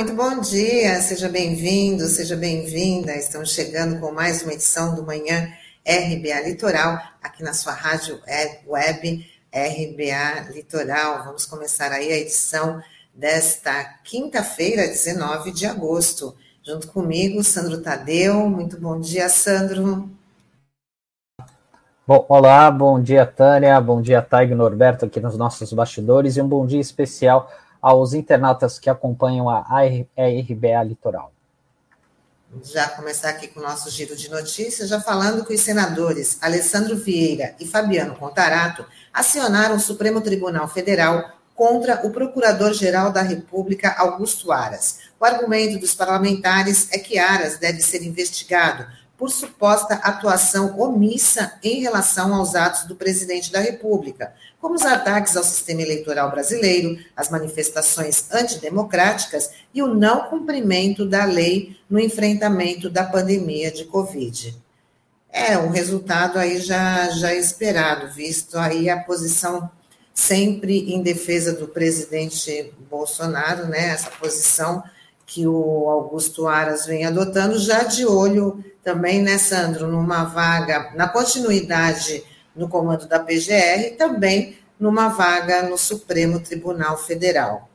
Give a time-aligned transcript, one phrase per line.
[0.00, 3.14] Muito bom dia, seja bem-vindo, seja bem-vinda.
[3.14, 5.52] Estamos chegando com mais uma edição do Manhã
[5.86, 8.18] RBA Litoral, aqui na sua rádio
[8.66, 11.22] web RBA Litoral.
[11.26, 12.80] Vamos começar aí a edição
[13.14, 16.34] desta quinta-feira, 19 de agosto.
[16.62, 18.48] Junto comigo, Sandro Tadeu.
[18.48, 20.08] Muito bom dia, Sandro.
[22.06, 26.48] Bom, olá, bom dia, Tânia, bom dia, Taig Norberto, aqui nos nossos bastidores, e um
[26.48, 31.32] bom dia especial aos internautas que acompanham a RBA Litoral.
[32.64, 36.96] Já começar aqui com o nosso giro de notícias, já falando que os senadores Alessandro
[36.96, 44.50] Vieira e Fabiano Contarato acionaram o Supremo Tribunal Federal contra o Procurador-Geral da República, Augusto
[44.50, 45.00] Aras.
[45.20, 51.82] O argumento dos parlamentares é que Aras deve ser investigado por suposta atuação omissa em
[51.82, 57.30] relação aos atos do presidente da República, como os ataques ao sistema eleitoral brasileiro, as
[57.30, 64.56] manifestações antidemocráticas e o não cumprimento da lei no enfrentamento da pandemia de Covid.
[65.32, 69.70] É um resultado aí já, já esperado, visto aí a posição
[70.12, 73.88] sempre em defesa do presidente Bolsonaro, né?
[73.88, 74.82] Essa posição
[75.24, 81.06] que o Augusto Aras vem adotando, já de olho também, né, Sandro, numa vaga, na
[81.06, 82.24] continuidade
[82.60, 87.68] no comando da PGR e também numa vaga no Supremo Tribunal Federal.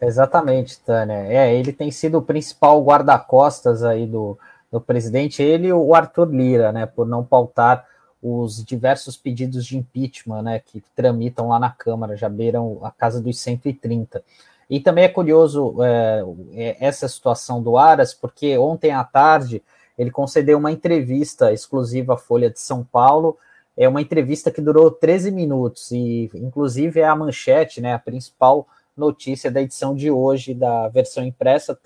[0.00, 1.14] Exatamente, Tânia.
[1.14, 4.38] É, ele tem sido o principal guarda-costas aí do,
[4.70, 7.86] do presidente, ele e o Arthur Lira, né, por não pautar
[8.22, 13.20] os diversos pedidos de impeachment, né, que tramitam lá na Câmara, já beiram a casa
[13.20, 14.22] dos 130.
[14.68, 19.62] E também é curioso é, é, essa situação do Aras, porque ontem à tarde
[19.96, 23.36] ele concedeu uma entrevista exclusiva à Folha de São Paulo,
[23.78, 28.66] é uma entrevista que durou 13 minutos, e inclusive é a manchete, né, a principal
[28.96, 31.78] notícia da edição de hoje, da versão impressa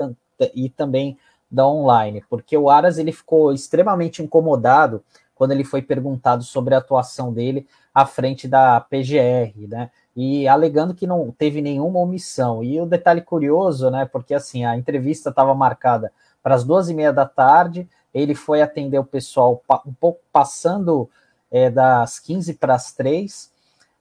[0.54, 1.18] e também
[1.50, 5.04] da online, porque o Aras ele ficou extremamente incomodado
[5.34, 9.90] quando ele foi perguntado sobre a atuação dele à frente da PGR, né?
[10.14, 12.62] e alegando que não teve nenhuma omissão.
[12.62, 14.04] E o detalhe curioso, né?
[14.04, 18.60] Porque assim, a entrevista estava marcada para as duas e meia da tarde, ele foi
[18.60, 21.08] atender o pessoal um pouco passando
[21.52, 23.52] é, das 15 para as 3,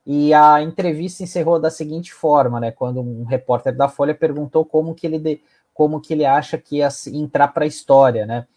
[0.08, 2.72] e a entrevista encerrou da seguinte forma, né?
[2.72, 5.42] Quando um repórter da Folha perguntou como que ele, de,
[5.74, 8.48] como que ele acha que ia entrar para a história, né?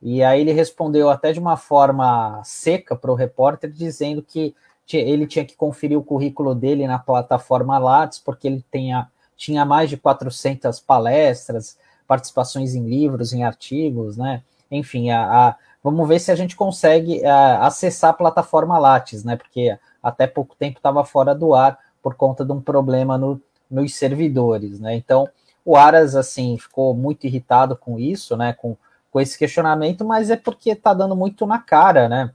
[0.00, 4.54] E aí ele respondeu até de uma forma seca para o repórter, dizendo que
[4.92, 9.88] ele tinha que conferir o currículo dele na plataforma Lattes, porque ele tinha, tinha mais
[9.88, 14.42] de 400 palestras, participações em livros, em artigos, né?
[14.70, 19.36] Enfim, a, a vamos ver se a gente consegue a, acessar a plataforma Lattes, né?
[19.36, 23.38] Porque até pouco tempo estava fora do ar por conta de um problema no,
[23.70, 24.94] nos servidores, né?
[24.96, 25.28] Então,
[25.62, 28.54] o Aras, assim, ficou muito irritado com isso, né?
[28.54, 28.74] Com,
[29.10, 32.32] com esse questionamento, mas é porque está dando muito na cara, né?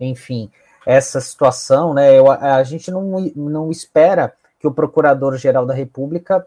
[0.00, 0.50] Enfim,
[0.84, 2.18] essa situação, né?
[2.18, 6.44] Eu, a gente não, não espera que o Procurador-Geral da República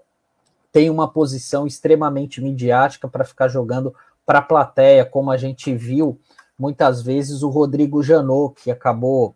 [0.71, 3.95] tenha uma posição extremamente midiática para ficar jogando
[4.25, 6.19] para a plateia, como a gente viu
[6.57, 9.35] muitas vezes o Rodrigo Janot, que acabou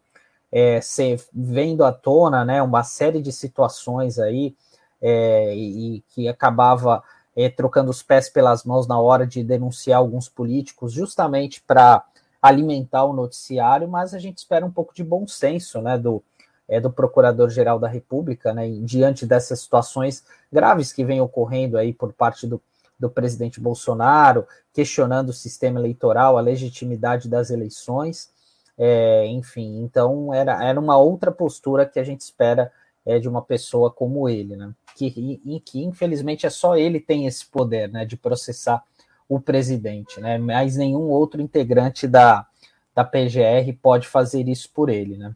[0.51, 4.55] é, se, vendo à tona né, uma série de situações aí
[5.01, 7.03] é, e, e, que acabava
[7.35, 12.03] é, trocando os pés pelas mãos na hora de denunciar alguns políticos, justamente para
[12.41, 16.23] alimentar o noticiário, mas a gente espera um pouco de bom senso, né, do,
[16.69, 22.13] é, do Procurador-Geral da República, né, diante dessas situações graves que vêm ocorrendo aí por
[22.13, 22.61] parte do,
[22.99, 28.29] do presidente Bolsonaro, questionando o sistema eleitoral, a legitimidade das eleições,
[28.77, 32.71] é, enfim, então era, era uma outra postura que a gente espera
[33.05, 37.45] é, de uma pessoa como ele, né, que, que infelizmente é só ele tem esse
[37.45, 38.83] poder, né, de processar
[39.27, 40.37] o presidente, né?
[40.37, 42.45] Mas nenhum outro integrante da,
[42.93, 45.35] da PGR pode fazer isso por ele, né?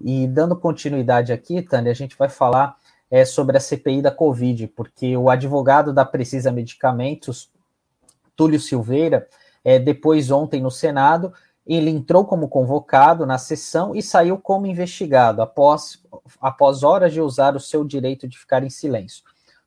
[0.00, 2.76] E dando continuidade aqui, Tânia, a gente vai falar
[3.10, 7.50] é, sobre a CPI da Covid, porque o advogado da Precisa Medicamentos,
[8.36, 9.26] Túlio Silveira,
[9.64, 11.32] é, depois ontem no Senado,
[11.66, 16.02] ele entrou como convocado na sessão e saiu como investigado após,
[16.40, 19.22] após horas de usar o seu direito de ficar em silêncio.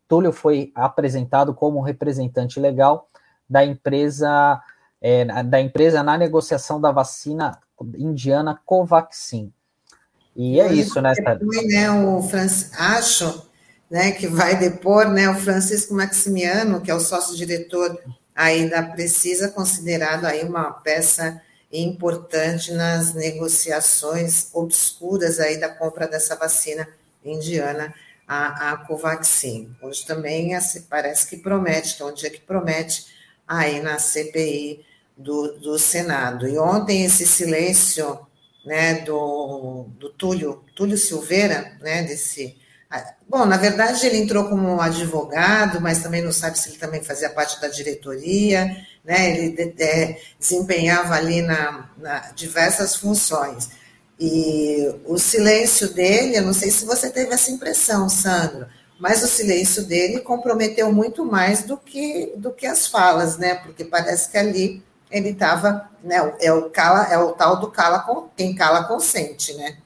[0.07, 3.07] Túlio foi apresentado como representante legal
[3.47, 4.59] da empresa,
[4.99, 7.59] é, da empresa na negociação da vacina
[7.95, 9.53] indiana Covaxin.
[10.35, 13.45] E é isso, né, Foi, né, o Francis, acho
[13.89, 17.99] né, que vai depor né, o Francisco Maximiano, que é o sócio-diretor
[18.33, 21.41] aí da Precisa, considerado aí uma peça
[21.71, 26.87] importante nas negociações obscuras aí da compra dessa vacina
[27.23, 27.93] indiana
[28.27, 29.75] a, a Covaxin.
[29.81, 30.51] Hoje também
[30.89, 33.07] parece que promete, é um dia que promete
[33.45, 34.85] aí na CPI
[35.17, 36.47] do, do Senado.
[36.47, 38.19] E ontem esse silêncio
[38.65, 42.59] né, do, do Túlio, Túlio Silveira, né, desse
[43.27, 47.29] Bom, na verdade, ele entrou como advogado, mas também não sabe se ele também fazia
[47.29, 48.65] parte da diretoria,
[49.05, 49.31] né?
[49.31, 53.69] Ele de, é, desempenhava ali na, na, diversas funções.
[54.19, 58.67] E o silêncio dele, eu não sei se você teve essa impressão, Sandro,
[58.99, 63.55] mas o silêncio dele comprometeu muito mais do que, do que as falas, né?
[63.55, 66.33] Porque parece que ali ele estava, né?
[66.39, 68.05] É o, cala, é o tal do cala,
[68.35, 69.77] quem cala consente, né?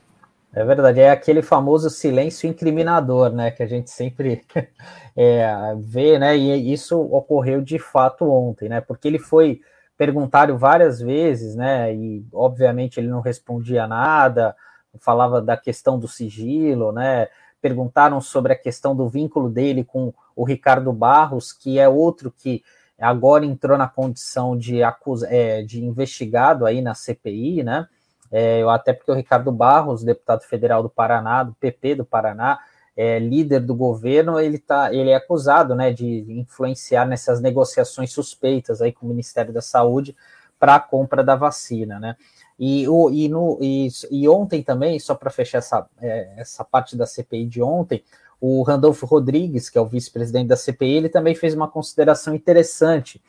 [0.55, 4.41] É verdade, é aquele famoso silêncio incriminador, né, que a gente sempre
[5.13, 9.59] é, vê, né, e isso ocorreu de fato ontem, né, porque ele foi
[9.97, 14.55] perguntado várias vezes, né, e obviamente ele não respondia nada,
[14.97, 17.27] falava da questão do sigilo, né,
[17.61, 22.63] perguntaram sobre a questão do vínculo dele com o Ricardo Barros, que é outro que
[22.99, 27.87] agora entrou na condição de, acus é, de investigado aí na CPI, né,
[28.31, 32.59] é, até porque o Ricardo Barros, deputado federal do Paraná, do PP do Paraná,
[32.95, 38.81] é, líder do governo, ele, tá, ele é acusado né, de influenciar nessas negociações suspeitas
[38.81, 40.15] aí com o Ministério da Saúde
[40.57, 41.99] para a compra da vacina.
[41.99, 42.15] Né?
[42.57, 46.95] E, o, e, no, e, e ontem também, só para fechar essa, é, essa parte
[46.95, 48.01] da CPI de ontem,
[48.39, 53.21] o Randolfo Rodrigues, que é o vice-presidente da CPI, ele também fez uma consideração interessante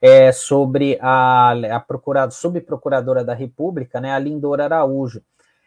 [0.00, 5.22] é, sobre a, a procurada, subprocuradora da República, né, a Lindora Araújo,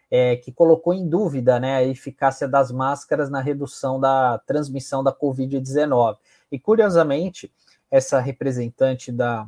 [0.09, 5.13] é, que colocou em dúvida né, a eficácia das máscaras na redução da transmissão da
[5.13, 6.17] Covid-19.
[6.51, 7.51] E, curiosamente,
[7.89, 9.47] essa representante da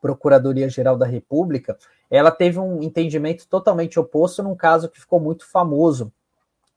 [0.00, 1.78] Procuradoria-Geral da República,
[2.10, 6.12] ela teve um entendimento totalmente oposto num caso que ficou muito famoso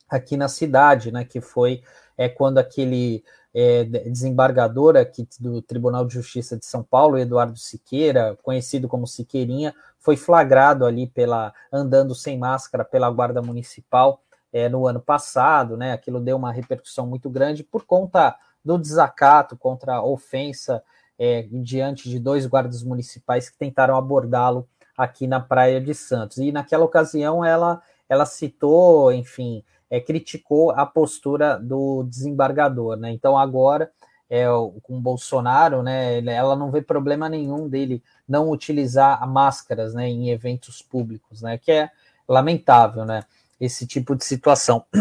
[0.10, 1.82] aqui na cidade, né, que foi
[2.18, 3.24] é, quando aquele
[3.54, 9.74] é, desembargador aqui do Tribunal de Justiça de São Paulo, Eduardo Siqueira, conhecido como Siqueirinha,
[9.98, 14.22] foi flagrado ali pela andando sem máscara pela guarda municipal
[14.52, 15.94] é, no ano passado, né?
[15.94, 20.84] Aquilo deu uma repercussão muito grande por conta do desacato contra a ofensa
[21.18, 24.68] é, diante de dois guardas municipais que tentaram abordá-lo
[24.98, 26.38] aqui na Praia de Santos.
[26.38, 33.12] E naquela ocasião ela ela citou, enfim, é, criticou a postura do desembargador, né?
[33.12, 33.92] Então agora
[34.30, 34.46] é,
[34.84, 36.24] com Bolsonaro, né?
[36.26, 40.10] Ela não vê problema nenhum dele não utilizar máscaras, né?
[40.10, 41.58] Em eventos públicos, né?
[41.58, 41.90] Que é
[42.28, 43.24] lamentável, né?
[43.60, 44.86] Esse tipo de situação.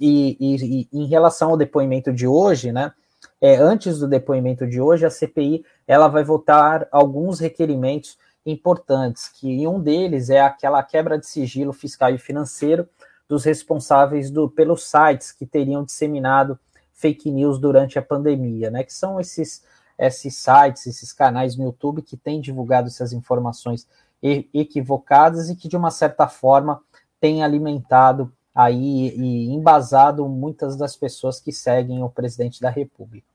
[0.00, 2.92] E, e, e em relação ao depoimento de hoje, né?
[3.40, 9.66] É, antes do depoimento de hoje, a CPI ela vai votar alguns requerimentos importantes, que
[9.66, 12.88] um deles é aquela quebra de sigilo fiscal e financeiro
[13.28, 16.58] dos responsáveis do, pelos sites que teriam disseminado
[16.94, 18.82] fake news durante a pandemia, né?
[18.82, 19.62] Que são esses,
[19.98, 23.86] esses sites, esses canais no YouTube que têm divulgado essas informações
[24.20, 26.80] equivocadas e que, de uma certa forma,
[27.20, 33.28] têm alimentado aí e embasado muitas das pessoas que seguem o presidente da República.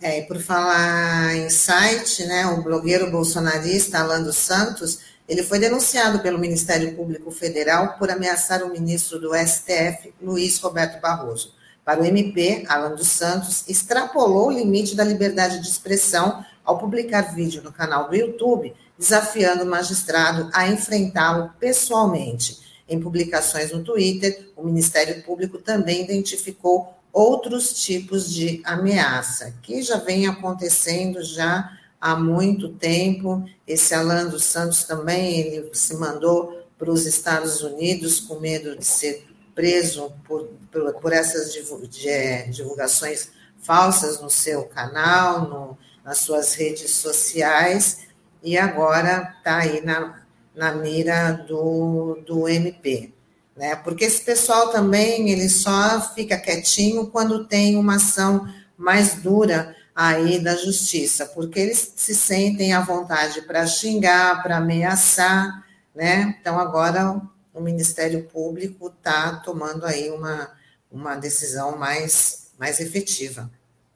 [0.00, 5.58] É, e por falar em site, né, o blogueiro bolsonarista Alan dos Santos ele foi
[5.58, 11.54] denunciado pelo Ministério Público Federal por ameaçar o ministro do STF, Luiz Roberto Barroso.
[11.84, 17.34] Para o MP, Alan dos Santos extrapolou o limite da liberdade de expressão ao publicar
[17.34, 22.58] vídeo no canal do YouTube, desafiando o magistrado a enfrentá-lo pessoalmente.
[22.88, 29.96] Em publicações no Twitter, o Ministério Público também identificou outros tipos de ameaça, que já
[29.96, 33.42] vem acontecendo já há muito tempo.
[33.66, 38.84] Esse Alan dos Santos também, ele se mandou para os Estados Unidos com medo de
[38.84, 41.56] ser preso por, por, por essas
[42.04, 43.30] é, divulgações
[43.62, 48.00] falsas no seu canal, no, nas suas redes sociais,
[48.42, 50.22] e agora está aí na,
[50.54, 53.14] na mira do, do MP.
[53.56, 53.76] Né?
[53.76, 58.46] Porque esse pessoal também ele só fica quietinho quando tem uma ação
[58.76, 65.64] mais dura aí da justiça, porque eles se sentem à vontade para xingar, para ameaçar,
[65.94, 66.36] né?
[66.40, 67.20] Então agora
[67.52, 70.50] o Ministério Público está tomando aí uma,
[70.90, 73.48] uma decisão mais, mais efetiva.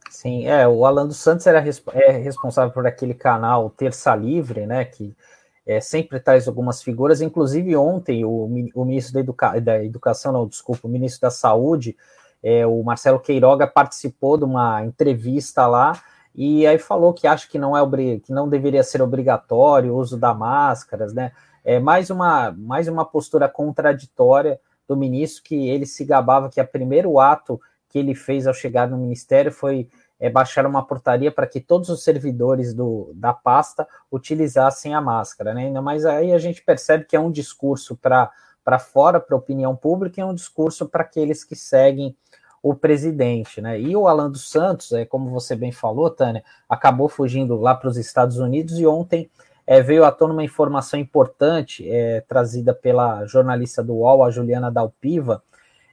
[0.08, 1.58] Sim, é, o Alan dos Santos era
[1.92, 5.14] é responsável por aquele canal Terça Livre, né, que
[5.66, 10.46] é, sempre traz algumas figuras, inclusive ontem o, o ministro da, Educa, da Educação, não,
[10.46, 11.96] desculpa, o ministro da Saúde,
[12.42, 16.00] é, o Marcelo Queiroga participou de uma entrevista lá
[16.34, 17.80] e aí falou que acha que não é
[18.20, 21.32] que não deveria ser obrigatório o uso da máscaras, né?
[21.64, 26.66] É mais uma mais uma postura contraditória do ministro que ele se gabava que o
[26.66, 29.88] primeiro ato que ele fez ao chegar no ministério foi
[30.20, 35.54] é, baixar uma portaria para que todos os servidores do, da pasta utilizassem a máscara,
[35.54, 35.70] né?
[35.80, 38.30] Mas aí a gente percebe que é um discurso para
[38.76, 42.16] fora, para a opinião pública, e é um discurso para aqueles que seguem
[42.60, 43.80] o presidente, né?
[43.80, 47.88] E o Alan dos Santos, é, como você bem falou, Tânia, acabou fugindo lá para
[47.88, 49.30] os Estados Unidos e ontem
[49.64, 54.70] é, veio à tona uma informação importante é, trazida pela jornalista do UOL, a Juliana
[54.70, 55.42] Dalpiva,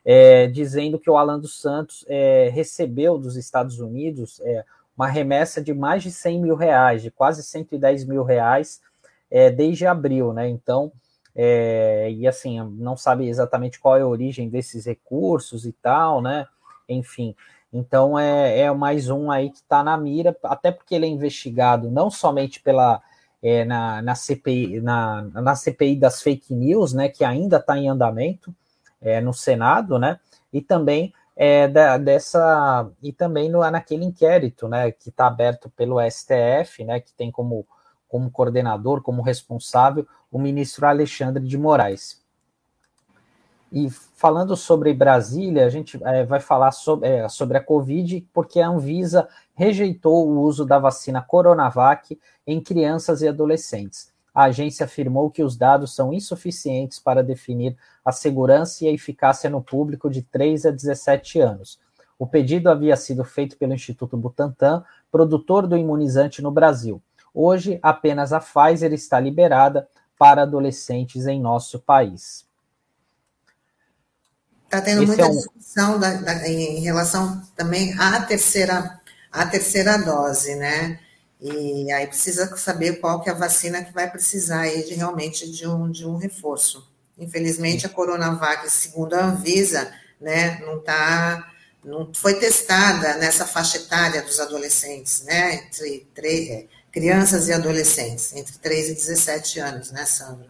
[0.04, 4.64] é, dizendo que o Alan dos Santos é, recebeu dos Estados Unidos é,
[4.96, 8.82] uma remessa de mais de 100 mil reais, de quase 110 mil reais,
[9.30, 10.48] é, desde abril, né?
[10.48, 10.92] Então,
[11.36, 16.48] é, e assim, não sabe exatamente qual é a origem desses recursos e tal, né?
[16.88, 17.36] Enfim,
[17.74, 21.92] então é, é mais um aí que está na mira, até porque ele é investigado
[21.92, 23.02] não somente pela
[23.44, 27.10] é, na, na, CPI, na, na CPI das fake news, né?
[27.10, 28.56] Que ainda está em andamento,
[29.02, 30.20] é, no Senado, né?
[30.54, 34.92] E também é, da, dessa e também no, naquele inquérito, né?
[34.92, 37.02] Que está aberto pelo STF, né?
[37.02, 37.68] Que tem como
[38.08, 42.22] como coordenador, como responsável, o ministro Alexandre de Moraes.
[43.72, 48.60] E falando sobre Brasília, a gente é, vai falar sobre, é, sobre a Covid, porque
[48.60, 55.32] a Anvisa rejeitou o uso da vacina Coronavac em crianças e adolescentes a agência afirmou
[55.32, 60.22] que os dados são insuficientes para definir a segurança e a eficácia no público de
[60.22, 61.80] 3 a 17 anos.
[62.20, 67.02] O pedido havia sido feito pelo Instituto Butantan, produtor do imunizante no Brasil.
[67.34, 72.46] Hoje, apenas a Pfizer está liberada para adolescentes em nosso país.
[74.66, 75.36] Está tendo Esse muita é um...
[75.36, 79.00] discussão da, da, em relação também à terceira,
[79.32, 81.00] à terceira dose, né?
[81.40, 85.50] E aí precisa saber qual que é a vacina que vai precisar aí de realmente
[85.52, 86.90] de um, de um reforço.
[87.18, 91.52] Infelizmente, a Coronavac, segundo a Anvisa, né, não tá,
[91.84, 98.34] não foi testada nessa faixa etária dos adolescentes, né, entre 3, é, crianças e adolescentes,
[98.34, 100.48] entre 3 e 17 anos, né, Sandra?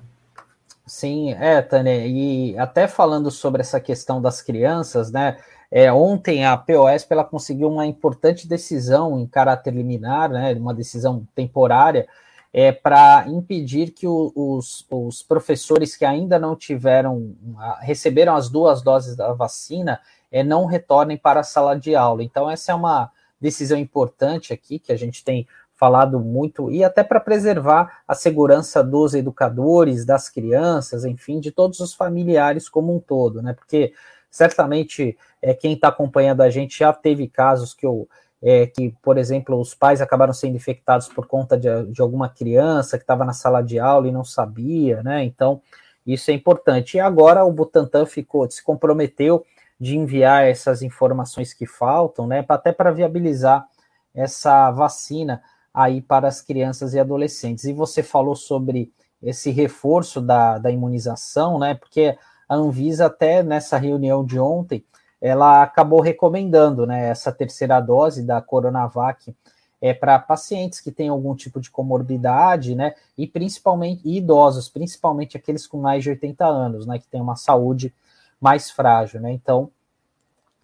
[0.85, 5.37] Sim, é, Tânia, e até falando sobre essa questão das crianças, né,
[5.71, 11.27] é, ontem a POS ela conseguiu uma importante decisão em caráter liminar, né, uma decisão
[11.33, 12.07] temporária,
[12.53, 17.35] é, para impedir que o, os, os professores que ainda não tiveram,
[17.81, 19.99] receberam as duas doses da vacina,
[20.31, 22.23] é, não retornem para a sala de aula.
[22.23, 23.11] Então, essa é uma
[23.41, 28.83] decisão importante aqui que a gente tem falado muito, e até para preservar a segurança
[28.83, 33.53] dos educadores, das crianças, enfim, de todos os familiares como um todo, né?
[33.53, 33.93] Porque
[34.31, 38.07] certamente é, quem está acompanhando a gente já teve casos que eu.
[38.41, 42.97] É, que, por exemplo, os pais acabaram sendo infectados por conta de, de alguma criança
[42.97, 45.23] que estava na sala de aula e não sabia, né?
[45.23, 45.61] Então,
[46.05, 46.97] isso é importante.
[46.97, 49.43] E agora o Butantan ficou, se comprometeu
[49.79, 52.45] de enviar essas informações que faltam, né?
[52.47, 53.65] Até para viabilizar
[54.13, 55.41] essa vacina
[55.75, 57.65] aí para as crianças e adolescentes.
[57.65, 61.75] E você falou sobre esse reforço da, da imunização, né?
[61.75, 62.17] Porque
[62.47, 64.85] a Anvisa, até nessa reunião de ontem,
[65.19, 69.35] ela acabou recomendando né, essa terceira dose da Coronavac
[69.81, 72.95] é, para pacientes que têm algum tipo de comorbidade, né?
[73.17, 76.99] E principalmente e idosos, principalmente aqueles com mais de 80 anos, né?
[76.99, 77.93] Que têm uma saúde
[78.39, 79.33] mais frágil, né?
[79.33, 79.69] Então,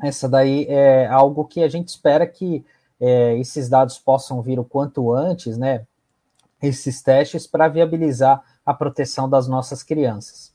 [0.01, 2.65] essa daí é algo que a gente espera que
[3.01, 5.86] é, esses dados possam vir o quanto antes, né?
[6.62, 10.53] Esses testes para viabilizar a proteção das nossas crianças.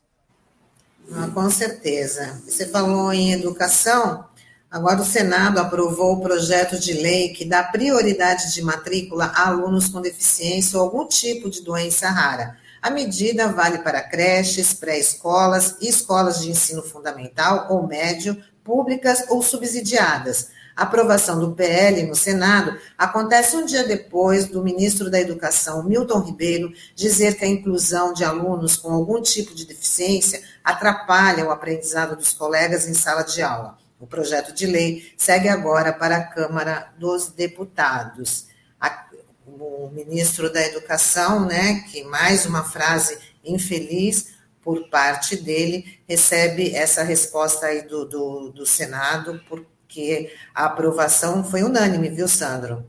[1.13, 2.41] Ah, com certeza.
[2.45, 4.25] Você falou em educação.
[4.71, 9.89] Agora, o Senado aprovou o projeto de lei que dá prioridade de matrícula a alunos
[9.89, 12.57] com deficiência ou algum tipo de doença rara.
[12.81, 19.41] A medida vale para creches, pré-escolas e escolas de ensino fundamental ou médio, públicas ou
[19.41, 25.83] subsidiadas, a aprovação do PL no Senado acontece um dia depois do ministro da Educação,
[25.83, 31.49] Milton Ribeiro, dizer que a inclusão de alunos com algum tipo de deficiência atrapalha o
[31.49, 33.75] aprendizado dos colegas em sala de aula.
[33.99, 38.45] O projeto de lei segue agora para a Câmara dos Deputados.
[39.47, 44.27] o ministro da Educação, né, que mais uma frase infeliz
[44.61, 51.43] por parte dele, recebe essa resposta aí do, do, do Senado por porque a aprovação
[51.43, 52.85] foi unânime, viu, Sandro?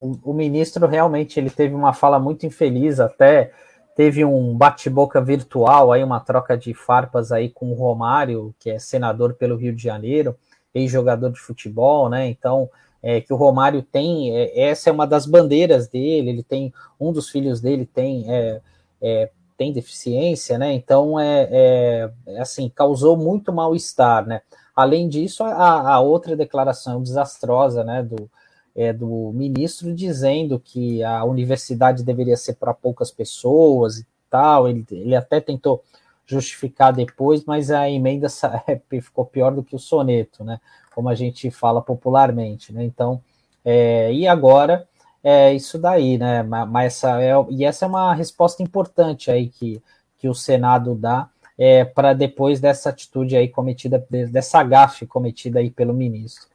[0.00, 3.52] O, o ministro realmente ele teve uma fala muito infeliz, até
[3.94, 8.78] teve um bate-boca virtual, aí uma troca de farpas aí com o Romário, que é
[8.78, 10.34] senador pelo Rio de Janeiro,
[10.74, 12.26] ex-jogador de futebol, né?
[12.26, 12.70] Então,
[13.02, 17.12] é, que o Romário tem, é, essa é uma das bandeiras dele, ele tem, um
[17.12, 18.62] dos filhos dele tem, é,
[19.02, 19.30] é
[19.60, 20.72] tem deficiência, né?
[20.72, 24.40] Então é, é, é assim causou muito mal estar, né?
[24.74, 28.30] Além disso, a, a outra declaração desastrosa, né, do,
[28.74, 34.66] é, do ministro dizendo que a universidade deveria ser para poucas pessoas e tal.
[34.66, 35.84] Ele, ele até tentou
[36.24, 38.28] justificar depois, mas a emenda
[38.88, 40.58] ficou pior do que o soneto, né?
[40.94, 42.82] Como a gente fala popularmente, né?
[42.82, 43.20] Então,
[43.62, 44.88] é, e agora
[45.22, 46.42] é isso daí, né?
[46.42, 49.82] Mas essa é, e essa é uma resposta importante aí que,
[50.18, 55.70] que o Senado dá é, para depois dessa atitude aí cometida, dessa gafe cometida aí
[55.70, 56.48] pelo ministro.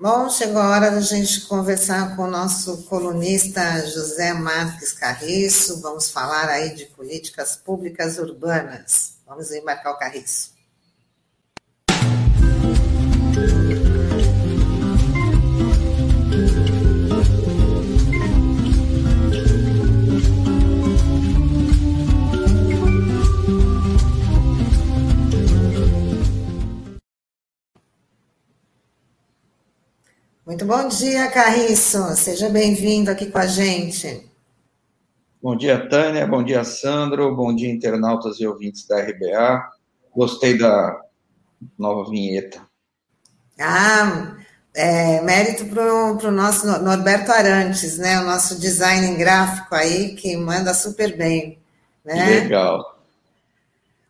[0.00, 5.80] Bom, chegou a hora da gente conversar com o nosso colunista José Marques Carriço.
[5.80, 9.18] Vamos falar aí de políticas públicas urbanas.
[9.26, 10.52] Vamos embarcar o Carriço.
[30.54, 32.14] Muito bom dia, Carriço.
[32.14, 34.24] Seja bem-vindo aqui com a gente.
[35.42, 36.24] Bom dia, Tânia.
[36.28, 37.34] Bom dia, Sandro.
[37.34, 39.68] Bom dia, internautas e ouvintes da RBA.
[40.14, 40.96] Gostei da
[41.76, 42.60] nova vinheta.
[43.58, 44.36] Ah,
[44.72, 48.20] é, mérito para o nosso Norberto Arantes, né?
[48.20, 51.58] O nosso design gráfico aí, que manda super bem.
[52.04, 52.26] Né?
[52.26, 52.93] Legal.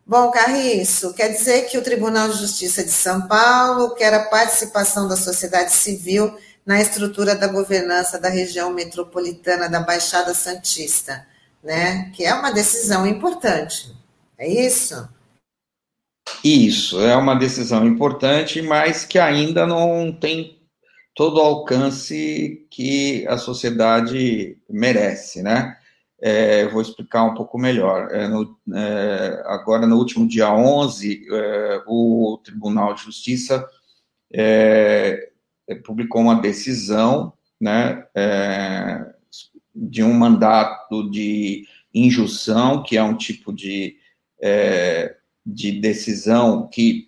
[0.07, 5.07] Bom, Carriço, quer dizer que o Tribunal de Justiça de São Paulo quer a participação
[5.07, 11.25] da sociedade civil na estrutura da governança da região metropolitana da Baixada Santista,
[11.63, 12.11] né?
[12.15, 13.95] Que é uma decisão importante.
[14.37, 15.09] É isso?
[16.43, 20.61] Isso, é uma decisão importante, mas que ainda não tem
[21.15, 25.75] todo o alcance que a sociedade merece, né?
[26.27, 28.11] É, vou explicar um pouco melhor.
[28.11, 33.63] É, no, é, agora, no último dia 11, é, o Tribunal de Justiça
[34.33, 35.29] é,
[35.67, 38.07] é, publicou uma decisão né,
[39.75, 43.95] de um mandato de injunção, que é um tipo de,
[45.45, 47.07] de decisão que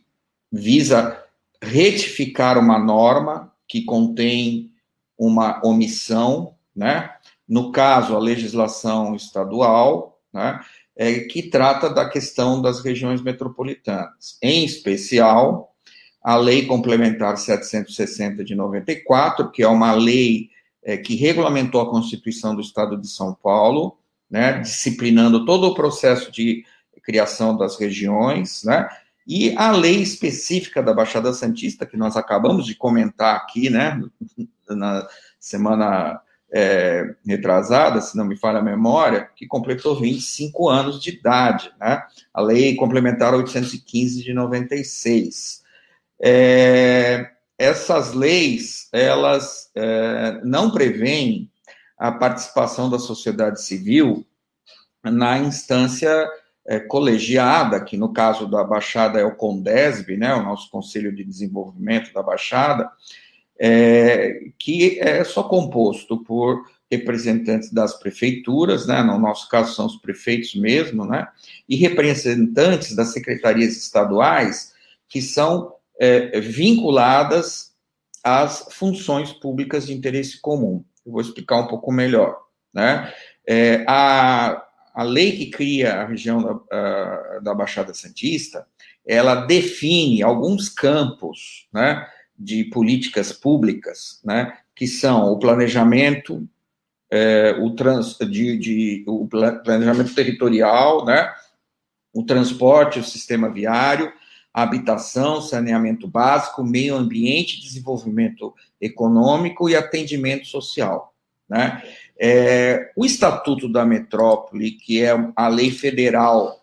[0.51, 1.23] visa
[1.60, 4.71] retificar uma norma que contém
[5.17, 7.16] uma omissão, né?
[7.47, 10.60] No caso, a legislação estadual, né,
[10.95, 15.73] é, que trata da questão das regiões metropolitanas, em especial
[16.21, 20.49] a Lei Complementar 760 de 94, que é uma lei
[20.83, 23.97] é, que regulamentou a Constituição do Estado de São Paulo,
[24.29, 26.65] né, disciplinando todo o processo de
[27.01, 28.89] criação das regiões, né,
[29.25, 34.01] e a lei específica da Baixada Santista, que nós acabamos de comentar aqui, né,
[34.69, 35.07] na
[35.39, 36.21] semana
[36.53, 42.03] é, retrasada, se não me falha a memória, que completou 25 anos de idade, né?
[42.33, 45.63] A lei complementar 815 de 96.
[46.21, 51.51] É, essas leis, elas é, não prevêem
[51.97, 54.25] a participação da sociedade civil
[55.03, 56.27] na instância
[56.67, 61.23] é, colegiada, que no caso da Baixada é o CONDESB, né, o nosso Conselho de
[61.23, 62.91] Desenvolvimento da Baixada,
[63.60, 69.98] é, que é só composto por representantes das prefeituras, né, no nosso caso são os
[69.98, 71.28] prefeitos mesmo, né,
[71.67, 74.74] e representantes das secretarias estaduais
[75.10, 77.74] que são é, vinculadas
[78.24, 80.84] às funções públicas de interesse comum.
[81.06, 82.38] Eu vou explicar um pouco melhor,
[82.74, 83.13] né.
[83.46, 88.65] É, a, a lei que cria a região da, a, da Baixada Santista,
[89.06, 96.47] ela define alguns campos, né, de políticas públicas, né, que são o planejamento,
[97.10, 101.34] é, o, trans, de, de, o planejamento territorial, né,
[102.13, 104.12] o transporte, o sistema viário,
[104.54, 111.13] habitação, saneamento básico, meio ambiente, desenvolvimento econômico e atendimento social.
[111.47, 111.82] Né?
[112.19, 116.60] É, o Estatuto da Metrópole, que é a lei federal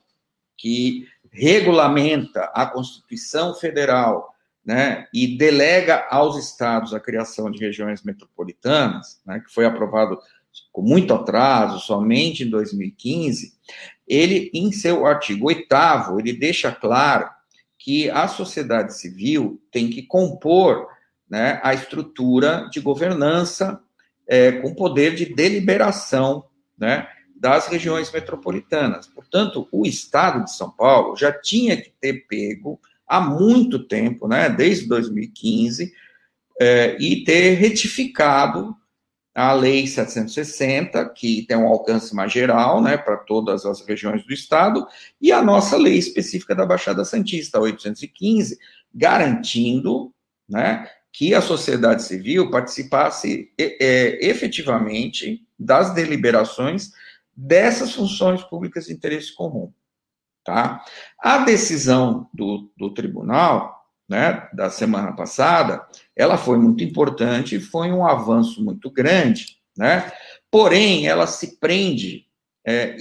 [0.56, 4.33] que regulamenta a Constituição Federal
[4.64, 10.18] né, e delega aos estados a criação de regiões metropolitanas, né, que foi aprovado
[10.72, 13.52] com muito atraso, somente em 2015,
[14.06, 15.66] ele, em seu artigo 8
[16.18, 17.28] ele deixa claro
[17.78, 20.86] que a sociedade civil tem que compor
[21.28, 23.80] né, a estrutura de governança
[24.26, 26.44] é, com poder de deliberação
[26.78, 29.06] né, das regiões metropolitanas.
[29.06, 34.48] Portanto, o Estado de São Paulo já tinha que ter pego há muito tempo, né,
[34.48, 35.92] desde 2015,
[36.60, 38.74] é, e ter retificado
[39.34, 44.32] a Lei 760, que tem um alcance mais geral, né, para todas as regiões do
[44.32, 44.86] Estado,
[45.20, 48.56] e a nossa lei específica da Baixada Santista, 815,
[48.94, 50.14] garantindo,
[50.48, 56.90] né, que a sociedade civil participasse é, efetivamente das deliberações
[57.36, 59.72] dessas funções públicas de interesse comum.
[60.44, 60.84] Tá?
[61.18, 68.06] A decisão do, do tribunal, né, da semana passada, ela foi muito importante, foi um
[68.06, 70.12] avanço muito grande, né?
[70.50, 72.26] Porém, ela se prende
[72.66, 72.96] é,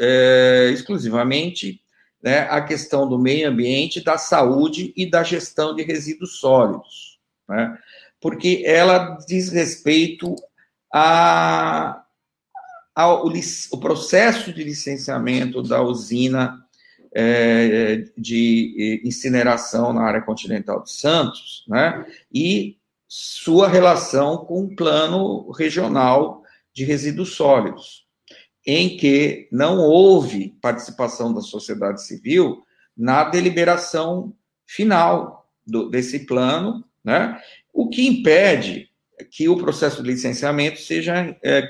[0.00, 1.80] é, exclusivamente
[2.22, 7.78] né, à questão do meio ambiente, da saúde e da gestão de resíduos sólidos, né?
[8.20, 10.34] Porque ela diz respeito
[10.92, 12.02] a,
[12.92, 16.67] ao o processo de licenciamento da usina
[17.20, 22.06] é, de incineração na área continental de Santos, né?
[22.32, 22.78] E
[23.08, 28.06] sua relação com o plano regional de resíduos sólidos,
[28.64, 32.62] em que não houve participação da sociedade civil
[32.96, 34.32] na deliberação
[34.64, 37.42] final do, desse plano, né?
[37.72, 38.88] O que impede
[39.28, 41.62] que o processo de licenciamento seja é,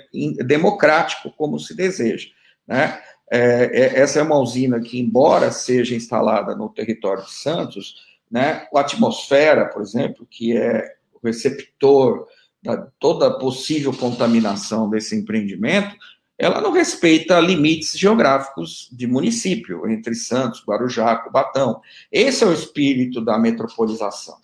[0.44, 2.28] democrático, como se deseja,
[2.66, 3.00] né?
[3.30, 7.96] É, é, essa é uma usina que, embora seja instalada no território de Santos,
[8.30, 12.26] né, a atmosfera, por exemplo, que é o receptor
[12.62, 15.96] da toda possível contaminação desse empreendimento,
[16.38, 21.80] ela não respeita limites geográficos de município, entre Santos, Guarujá, Cubatão.
[22.12, 24.36] Esse é o espírito da metropolização.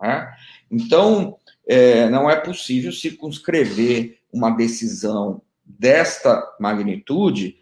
[0.00, 0.30] Né?
[0.70, 7.56] Então, é, não é possível circunscrever uma decisão desta magnitude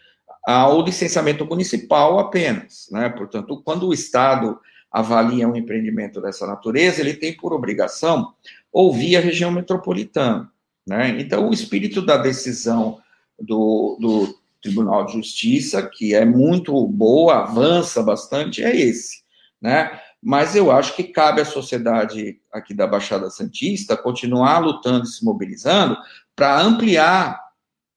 [0.46, 2.88] ao licenciamento municipal apenas.
[2.92, 3.08] Né?
[3.08, 4.56] Portanto, quando o Estado
[4.92, 8.32] avalia um empreendimento dessa natureza, ele tem por obrigação
[8.72, 10.48] ouvir a região metropolitana.
[10.86, 11.20] Né?
[11.20, 13.00] Então, o espírito da decisão
[13.36, 19.24] do, do Tribunal de Justiça, que é muito boa, avança bastante, é esse.
[19.60, 20.00] Né?
[20.22, 25.24] Mas eu acho que cabe à sociedade aqui da Baixada Santista continuar lutando e se
[25.24, 25.96] mobilizando
[26.36, 27.40] para ampliar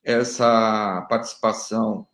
[0.03, 2.07] essa participação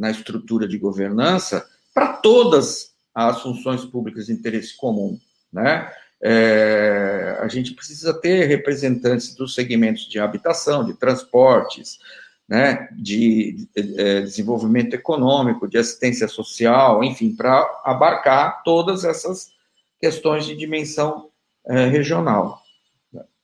[0.00, 5.20] na estrutura de governança para todas as funções públicas de interesse comum,
[5.52, 5.92] né?
[6.22, 11.98] É, a gente precisa ter representantes dos segmentos de habitação, de transportes,
[12.46, 19.50] né, de, de, é, desenvolvimento econômico, de assistência social, enfim, para abarcar todas essas
[19.98, 21.30] questões de dimensão
[21.66, 22.60] é, regional.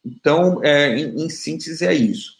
[0.05, 2.37] Então, é, em, em síntese, é isso.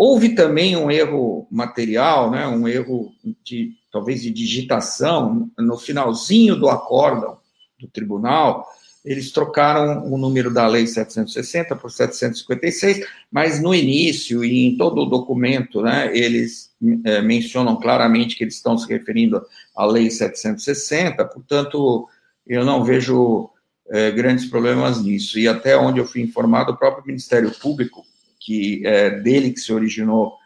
[0.00, 6.68] Houve também um erro material, né, um erro de talvez de digitação no finalzinho do
[6.68, 7.38] acórdão
[7.80, 8.64] do tribunal,
[9.04, 15.02] eles trocaram o número da lei 760 por 756, mas no início e em todo
[15.02, 16.70] o documento, né, eles
[17.04, 19.42] é, mencionam claramente que eles estão se referindo
[19.74, 22.06] à lei 760, portanto,
[22.46, 23.50] eu não vejo
[23.90, 25.40] é, grandes problemas nisso.
[25.40, 28.06] E até onde eu fui informado, o próprio Ministério Público
[28.48, 30.38] que é dele que se originou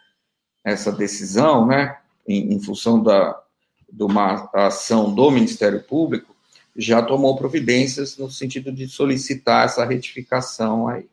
[0.64, 3.40] essa decisão, né, em, em função da,
[3.88, 6.34] de uma ação do Ministério Público,
[6.76, 11.08] já tomou providências no sentido de solicitar essa retificação aí.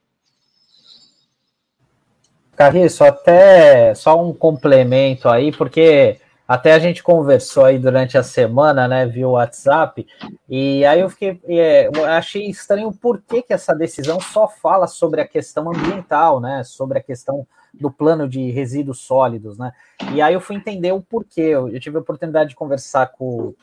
[2.55, 6.19] Carriço, até só um complemento aí, porque
[6.49, 10.07] até a gente conversou aí durante a semana, né, via WhatsApp,
[10.49, 15.21] e aí eu fiquei, é, achei estranho por que, que essa decisão só fala sobre
[15.21, 19.71] a questão ambiental, né, sobre a questão do plano de resíduos sólidos, né,
[20.11, 23.53] e aí eu fui entender o porquê, eu, eu tive a oportunidade de conversar com,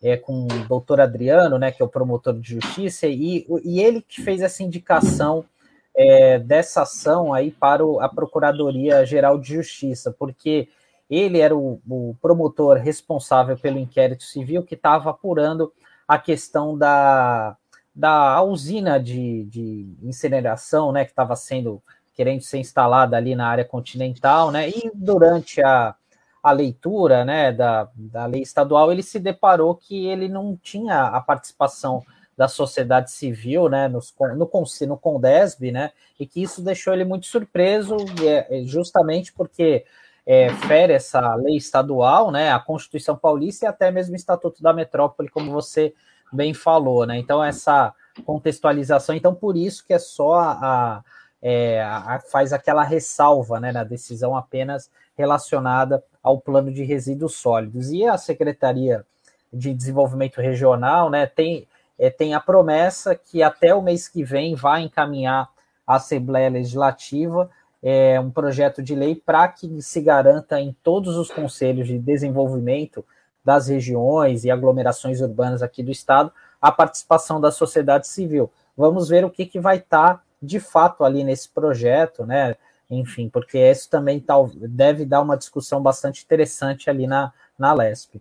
[0.00, 4.00] é, com o doutor Adriano, né, que é o promotor de justiça, e, e ele
[4.00, 5.44] que fez essa indicação
[5.92, 10.68] é, dessa ação aí para o, a Procuradoria Geral de Justiça, porque
[11.08, 15.72] ele era o, o promotor responsável pelo inquérito civil que estava apurando
[16.06, 17.56] a questão da,
[17.94, 21.82] da usina de, de incineração, né, que estava sendo
[22.14, 25.94] querendo ser instalada ali na área continental, né, e durante a,
[26.42, 31.20] a leitura, né, da, da lei estadual, ele se deparou que ele não tinha a
[31.20, 32.02] participação
[32.36, 34.48] da sociedade civil, né, nos, no,
[34.86, 39.84] no Condesb, né, e que isso deixou ele muito surpreso, é, justamente porque
[40.30, 44.74] é, fere essa lei estadual, né, a Constituição Paulista e até mesmo o Estatuto da
[44.74, 45.94] Metrópole, como você
[46.30, 47.16] bem falou, né?
[47.16, 47.94] Então, essa
[48.26, 51.02] contextualização, então, por isso que é só a,
[51.40, 57.90] é, a, faz aquela ressalva né, na decisão apenas relacionada ao plano de resíduos sólidos.
[57.90, 59.06] E a Secretaria
[59.50, 61.66] de Desenvolvimento Regional né, tem,
[61.98, 65.48] é, tem a promessa que até o mês que vem vai encaminhar
[65.86, 67.48] à Assembleia Legislativa
[67.82, 73.04] é, um projeto de lei para que se garanta em todos os conselhos de desenvolvimento
[73.44, 78.50] das regiões e aglomerações urbanas aqui do estado a participação da sociedade civil.
[78.76, 82.56] Vamos ver o que, que vai estar tá, de fato ali nesse projeto, né?
[82.90, 88.20] Enfim, porque isso também tá, deve dar uma discussão bastante interessante ali na, na LESP.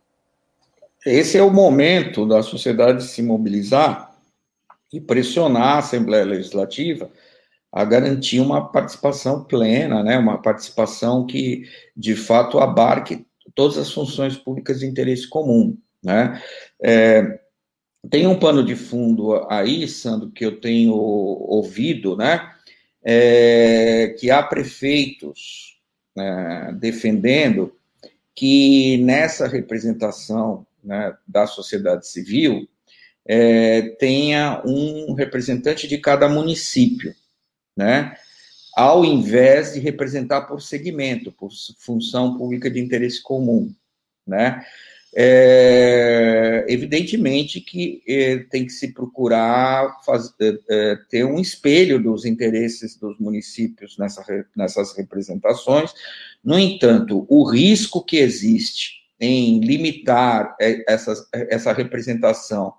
[1.06, 4.14] Esse é o momento da sociedade se mobilizar
[4.92, 7.10] e pressionar a Assembleia Legislativa
[7.72, 11.64] a garantir uma participação plena, né, uma participação que,
[11.96, 15.78] de fato, abarque todas as funções públicas de interesse comum.
[16.04, 16.42] Né?
[16.82, 17.40] É,
[18.10, 22.52] tem um pano de fundo aí, Sandro, que eu tenho ouvido, né,
[23.04, 25.78] é, que há prefeitos
[26.16, 27.74] né, defendendo
[28.36, 32.68] que nessa representação né, da sociedade civil
[33.26, 37.14] é, tenha um representante de cada município,
[37.78, 38.18] né?
[38.76, 43.74] Ao invés de representar por segmento, por função pública de interesse comum,
[44.26, 44.66] né?
[45.16, 52.24] É, evidentemente que é, tem que se procurar faz, é, é ter um espelho dos
[52.26, 54.24] interesses dos municípios nessa,
[54.56, 55.92] nessas representações.
[56.44, 62.74] No entanto, o risco que existe em limitar é, essa, essa representação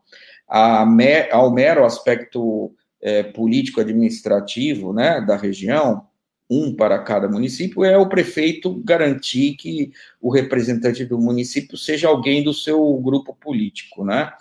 [0.47, 0.87] a,
[1.33, 6.07] ao mero aspecto é, político-administrativo né, da região,
[6.51, 12.43] um para cada município, é o prefeito garantir que o representante do município seja alguém
[12.43, 14.33] do seu grupo político, né?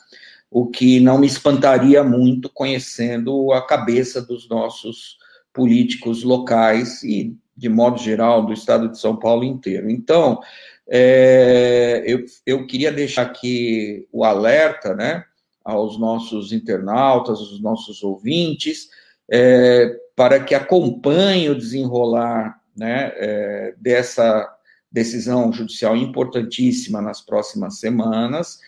[0.50, 5.17] O que não me espantaria muito conhecendo a cabeça dos nossos
[5.52, 9.89] políticos locais e, de modo geral, do estado de São Paulo inteiro.
[9.89, 10.39] Então,
[10.88, 15.26] é, eu, eu queria deixar aqui o alerta, né,
[15.67, 18.88] aos nossos internautas, aos nossos ouvintes,
[19.30, 24.49] é, para que acompanhem o desenrolar né, é, dessa
[24.89, 28.60] decisão judicial importantíssima nas próximas semanas,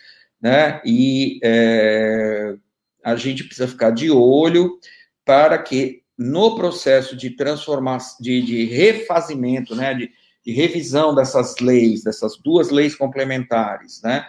[0.42, 2.54] né, e é,
[3.02, 4.78] a gente precisa ficar de olho
[5.24, 10.10] para que no processo de transformação, de, de refazimento, né, de,
[10.44, 14.26] de revisão dessas leis, dessas duas leis complementares, né?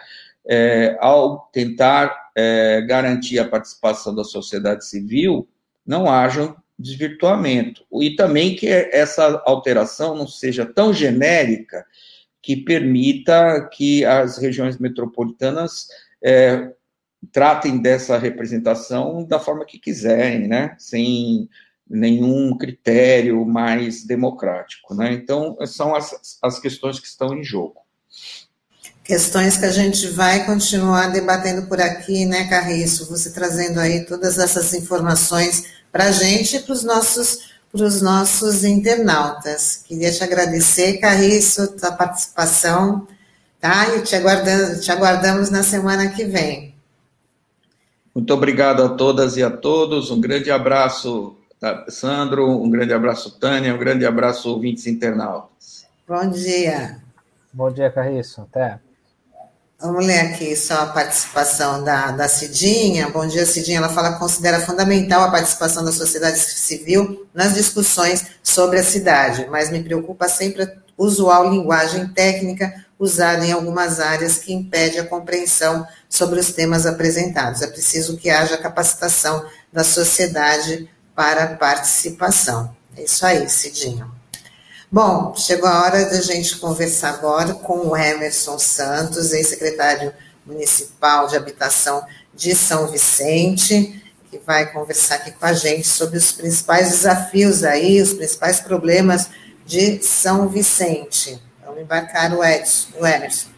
[0.48, 5.48] É, ao tentar é, garantir a participação da sociedade civil,
[5.86, 7.84] não haja desvirtuamento.
[8.00, 11.84] E também que essa alteração não seja tão genérica
[12.40, 15.86] que permita que as regiões metropolitanas
[16.22, 16.72] é,
[17.30, 20.74] tratem dessa representação da forma que quiserem, né?
[20.78, 21.48] Sem
[21.88, 24.94] nenhum critério mais democrático.
[24.94, 25.12] Né?
[25.12, 27.82] Então, são as, as questões que estão em jogo.
[29.04, 33.08] Questões que a gente vai continuar debatendo por aqui, né, Carriço?
[33.10, 37.50] Você trazendo aí todas essas informações para a gente e para os nossos,
[38.00, 39.82] nossos internautas.
[39.84, 43.06] Queria te agradecer, Carriço, a participação,
[43.60, 43.96] tá?
[43.96, 46.74] E te, aguardando, te aguardamos na semana que vem.
[48.14, 50.10] Muito obrigado a todas e a todos.
[50.10, 55.86] Um grande abraço Tá, Sandro, um grande abraço, Tânia, um grande abraço, ouvintes internautas.
[56.08, 57.00] Bom dia.
[57.52, 58.40] Bom dia, Carriço.
[58.40, 58.80] Até.
[59.82, 63.08] Vamos ler aqui só a participação da, da Cidinha.
[63.08, 63.78] Bom dia, Cidinha.
[63.78, 69.48] Ela fala que considera fundamental a participação da sociedade civil nas discussões sobre a cidade,
[69.50, 75.04] mas me preocupa sempre a usual linguagem técnica usada em algumas áreas que impede a
[75.04, 77.60] compreensão sobre os temas apresentados.
[77.60, 82.72] É preciso que haja capacitação da sociedade para participação.
[82.96, 84.21] É isso aí, Cidinho.
[84.94, 90.12] Bom, chegou a hora da gente conversar agora com o Emerson Santos, ex-secretário
[90.44, 96.32] municipal de habitação de São Vicente, que vai conversar aqui com a gente sobre os
[96.32, 99.30] principais desafios aí, os principais problemas
[99.64, 101.40] de São Vicente.
[101.64, 103.51] Vamos embarcar o Edson, o Emerson.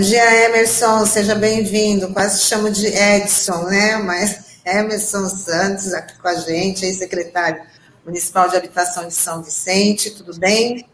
[0.00, 2.08] Bom dia, Emerson, seja bem-vindo.
[2.14, 3.98] Quase chamo de Edson, né?
[3.98, 7.60] Mas Emerson Santos aqui com a gente, aí secretário
[8.02, 10.86] municipal de habitação de São Vicente, tudo bem?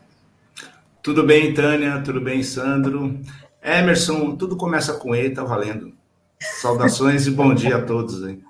[1.05, 3.21] Tudo bem, Tânia, tudo bem, Sandro.
[3.63, 5.93] Emerson, tudo começa com E, tá valendo.
[6.61, 8.41] Saudações e bom dia a todos aí.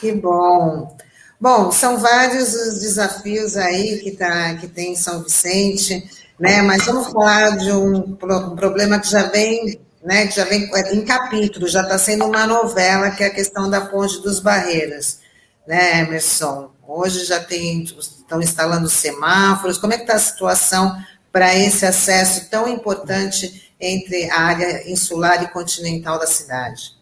[0.00, 0.96] Que bom.
[1.40, 6.62] Bom, são vários os desafios aí que, tá, que tem em São Vicente né?
[6.62, 11.66] Mas vamos falar de um, problema que já vem né, que já vem em capítulo,
[11.66, 15.20] já está sendo uma novela, que é a questão da ponte dos Barreiras,
[15.66, 16.70] né, Emerson?
[16.86, 20.94] Hoje já tem, estão instalando semáforos, como é que está a situação
[21.32, 26.92] para esse acesso tão importante entre a área insular e continental da cidade?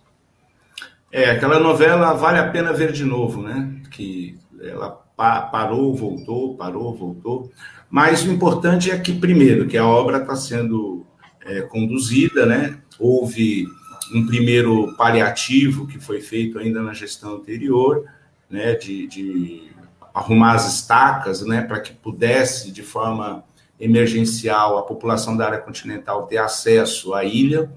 [1.10, 3.68] É, aquela novela vale a pena ver de novo, né?
[3.90, 7.52] Que ela parou, voltou, parou, voltou.
[7.92, 11.04] Mas o importante é que, primeiro, que a obra está sendo
[11.44, 12.78] é, conduzida, né?
[12.98, 13.66] Houve
[14.14, 18.06] um primeiro paliativo que foi feito ainda na gestão anterior,
[18.48, 18.76] né?
[18.76, 19.70] De, de
[20.14, 21.60] arrumar as estacas, né?
[21.60, 23.44] Para que pudesse, de forma
[23.78, 27.70] emergencial, a população da área continental ter acesso à ilha.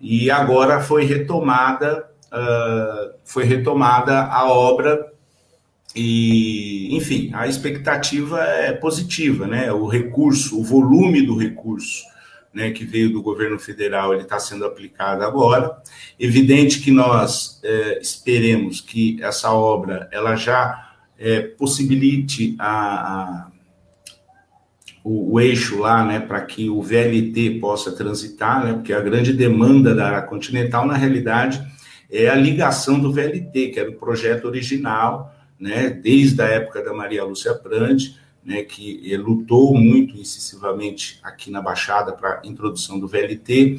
[0.00, 5.09] E agora foi retomada uh, foi retomada a obra
[5.94, 9.72] e, enfim, a expectativa é positiva, né?
[9.72, 12.04] O recurso, o volume do recurso
[12.52, 15.76] né, que veio do governo federal, ele está sendo aplicado agora.
[16.18, 23.50] Evidente que nós é, esperemos que essa obra ela já é, possibilite a, a
[25.02, 29.32] o, o, eixo lá, né, para que o VLT possa transitar, né, porque a grande
[29.32, 31.62] demanda da área continental, na realidade,
[32.10, 36.94] é a ligação do VLT, que era o projeto original, né, desde a época da
[36.94, 43.06] Maria Lúcia Prandi, né, que lutou muito incisivamente aqui na Baixada para a introdução do
[43.06, 43.78] VLT.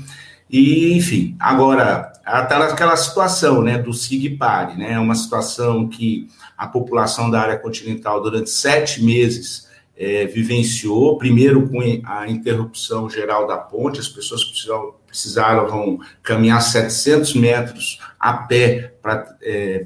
[0.50, 7.32] E, enfim, agora, está naquela situação né, do SIG-PARE, né, uma situação que a população
[7.32, 14.00] da área continental, durante sete meses, é, vivenciou, primeiro com a interrupção geral da ponte,
[14.00, 19.86] as pessoas precisaram, precisaram caminhar 700 metros a pé para é,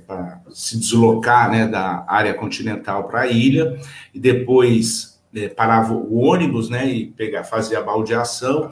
[0.52, 3.80] se deslocar né, da área continental para a ilha,
[4.14, 8.72] e depois é, parava o ônibus né, e pegar, fazia a baldeação,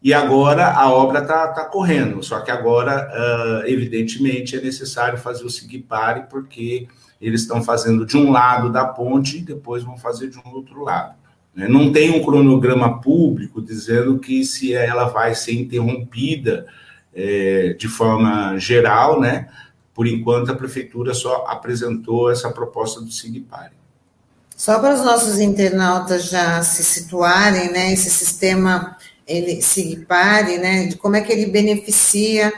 [0.00, 5.44] e agora a obra está tá correndo, só que agora, uh, evidentemente, é necessário fazer
[5.44, 6.86] o seguir-pare, porque
[7.20, 10.82] eles estão fazendo de um lado da ponte e depois vão fazer de um outro
[10.84, 11.14] lado.
[11.54, 11.66] Né?
[11.68, 16.66] Não tem um cronograma público dizendo que se ela vai ser interrompida
[17.12, 19.48] é, de forma geral, né?
[19.92, 23.72] Por enquanto, a prefeitura só apresentou essa proposta do SIGPARE.
[24.56, 27.92] Só para os nossos internautas já se situarem, né?
[27.92, 30.86] Esse sistema ele SIGPARE, né?
[30.86, 32.52] De como é que ele beneficia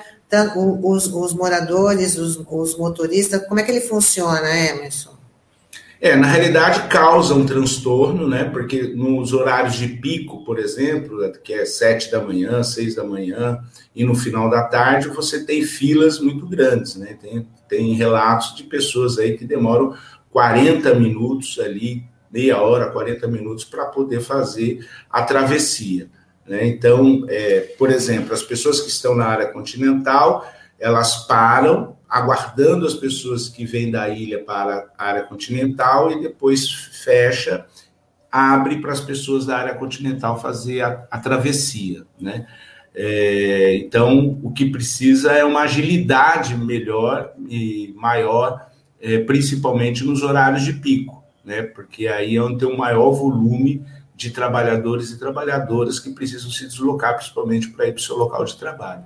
[0.83, 5.19] os, os moradores, os, os motoristas, como é que ele funciona, Emerson?
[6.01, 8.45] É, na realidade causa um transtorno, né?
[8.45, 13.59] Porque nos horários de pico, por exemplo, que é sete da manhã, seis da manhã,
[13.95, 17.19] e no final da tarde, você tem filas muito grandes, né?
[17.21, 19.95] Tem, tem relatos de pessoas aí que demoram
[20.31, 26.09] 40 minutos ali, meia hora, 40 minutos, para poder fazer a travessia.
[26.51, 26.67] Né?
[26.67, 30.45] Então, é, por exemplo, as pessoas que estão na área continental,
[30.81, 36.69] elas param, aguardando as pessoas que vêm da ilha para a área continental e depois
[36.69, 37.67] fecha,
[38.33, 42.49] abre para as pessoas da área continental fazer a, a travessia, né?
[42.93, 48.67] É, então, o que precisa é uma agilidade melhor e maior,
[49.01, 51.63] é, principalmente nos horários de pico, né?
[51.63, 53.85] Porque aí é onde tem o maior volume
[54.21, 58.45] de trabalhadores e trabalhadoras que precisam se deslocar, principalmente para ir para o seu local
[58.45, 59.03] de trabalho.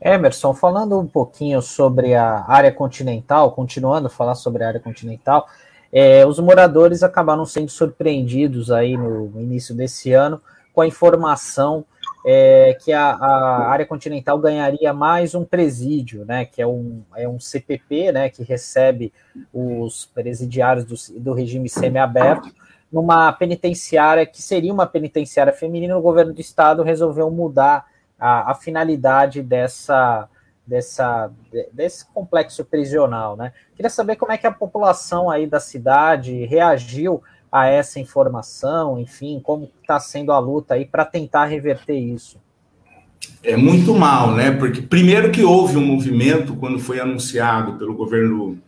[0.00, 5.46] Emerson, falando um pouquinho sobre a área continental, continuando a falar sobre a área continental,
[5.92, 11.84] é, os moradores acabaram sendo surpreendidos aí no início desse ano com a informação
[12.26, 17.28] é, que a, a, área continental ganharia mais um presídio, né, que é um, é
[17.28, 19.12] um CPP, né, que recebe
[19.52, 22.50] os presidiários do, do regime semiaberto,
[22.92, 27.86] numa penitenciária que seria uma penitenciária feminina, o governo do estado resolveu mudar
[28.18, 30.28] a, a finalidade dessa,
[30.66, 31.30] dessa,
[31.72, 33.52] desse complexo prisional, né?
[33.74, 39.40] Queria saber como é que a população aí da cidade reagiu a essa informação, enfim,
[39.42, 42.38] como está sendo a luta aí para tentar reverter isso.
[43.42, 44.50] É muito mal, né?
[44.50, 48.58] Porque primeiro que houve um movimento quando foi anunciado pelo governo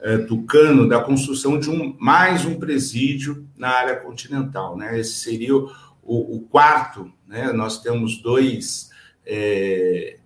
[0.00, 4.76] é, Tucano da construção de um, mais um presídio na área continental.
[4.76, 4.98] Né?
[4.98, 5.70] Esse seria o,
[6.02, 7.52] o quarto, né?
[7.52, 8.90] nós temos dois,
[9.24, 10.18] é,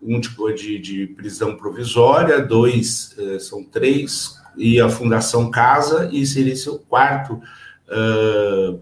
[0.00, 6.54] um de, de, prisão provisória, dois, é, são três, e a Fundação Casa, e seria
[6.54, 7.34] esse o quarto
[7.88, 8.80] uh,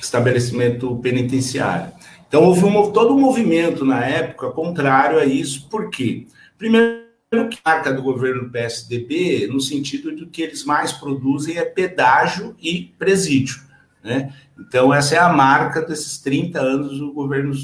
[0.00, 1.92] estabelecimento penitenciário.
[2.26, 6.26] Então, houve um, todo um movimento na época contrário a isso, por quê?
[6.56, 7.03] Primeiro,
[7.48, 12.94] que marca do governo PSDB, no sentido de que eles mais produzem é pedágio e
[12.98, 13.62] presídio.
[14.02, 14.32] Né?
[14.58, 17.54] Então, essa é a marca desses 30 anos do governo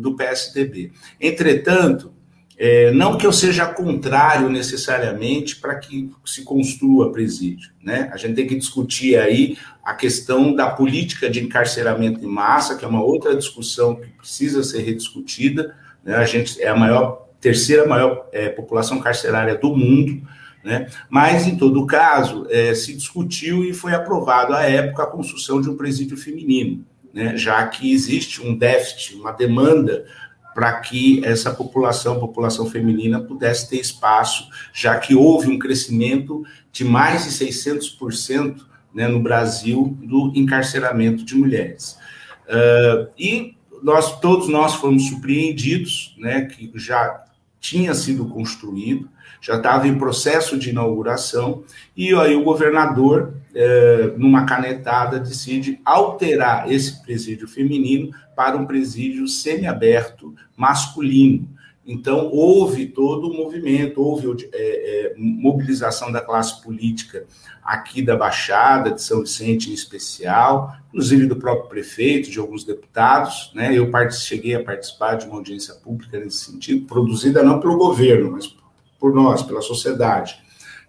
[0.00, 0.92] do PSDB.
[1.20, 2.12] Entretanto,
[2.56, 7.70] é, não que eu seja contrário necessariamente para que se construa presídio.
[7.82, 8.08] Né?
[8.12, 12.84] A gente tem que discutir aí a questão da política de encarceramento em massa, que
[12.84, 15.74] é uma outra discussão que precisa ser rediscutida.
[16.04, 16.14] Né?
[16.14, 20.26] A gente é a maior, terceira maior é, população carcerária do mundo.
[20.64, 20.88] Né?
[21.10, 25.68] Mas, em todo caso, é, se discutiu e foi aprovado à época a construção de
[25.68, 26.82] um presídio feminino,
[27.12, 27.36] né?
[27.36, 30.06] já que existe um déficit, uma demanda
[30.54, 36.82] para que essa população, população feminina, pudesse ter espaço, já que houve um crescimento de
[36.82, 38.56] mais de 600%
[38.94, 41.98] né, no Brasil do encarceramento de mulheres.
[42.46, 47.24] Uh, e nós todos nós fomos surpreendidos, né, que já
[47.64, 49.08] tinha sido construído,
[49.40, 51.64] já estava em processo de inauguração,
[51.96, 59.26] e aí o governador, é, numa canetada, decide alterar esse presídio feminino para um presídio
[59.26, 61.48] semiaberto masculino.
[61.86, 67.26] Então, houve todo o movimento, houve é, é, mobilização da classe política
[67.62, 73.52] aqui da Baixada, de São Vicente em especial, inclusive do próprio prefeito, de alguns deputados.
[73.54, 73.76] Né?
[73.76, 78.54] Eu cheguei a participar de uma audiência pública nesse sentido, produzida não pelo governo, mas
[78.98, 80.36] por nós, pela sociedade.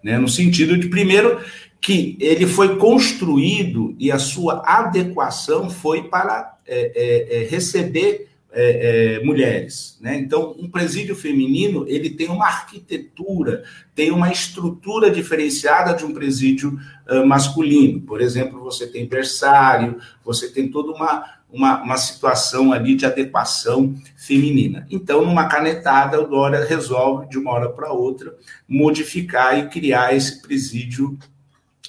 [0.01, 0.17] Né?
[0.17, 1.41] No sentido de, primeiro,
[1.81, 9.17] que ele foi construído e a sua adequação foi para é, é, é receber é,
[9.17, 9.97] é, mulheres.
[9.99, 10.17] Né?
[10.17, 16.79] Então, um presídio feminino ele tem uma arquitetura, tem uma estrutura diferenciada de um presídio
[17.09, 17.99] uh, masculino.
[18.01, 23.93] Por exemplo, você tem berçário, você tem toda uma, uma, uma, situação ali de adequação
[24.15, 24.87] feminina.
[24.89, 28.35] Então, numa canetada, o Dória resolve, de uma hora para outra,
[28.67, 31.17] modificar e criar esse presídio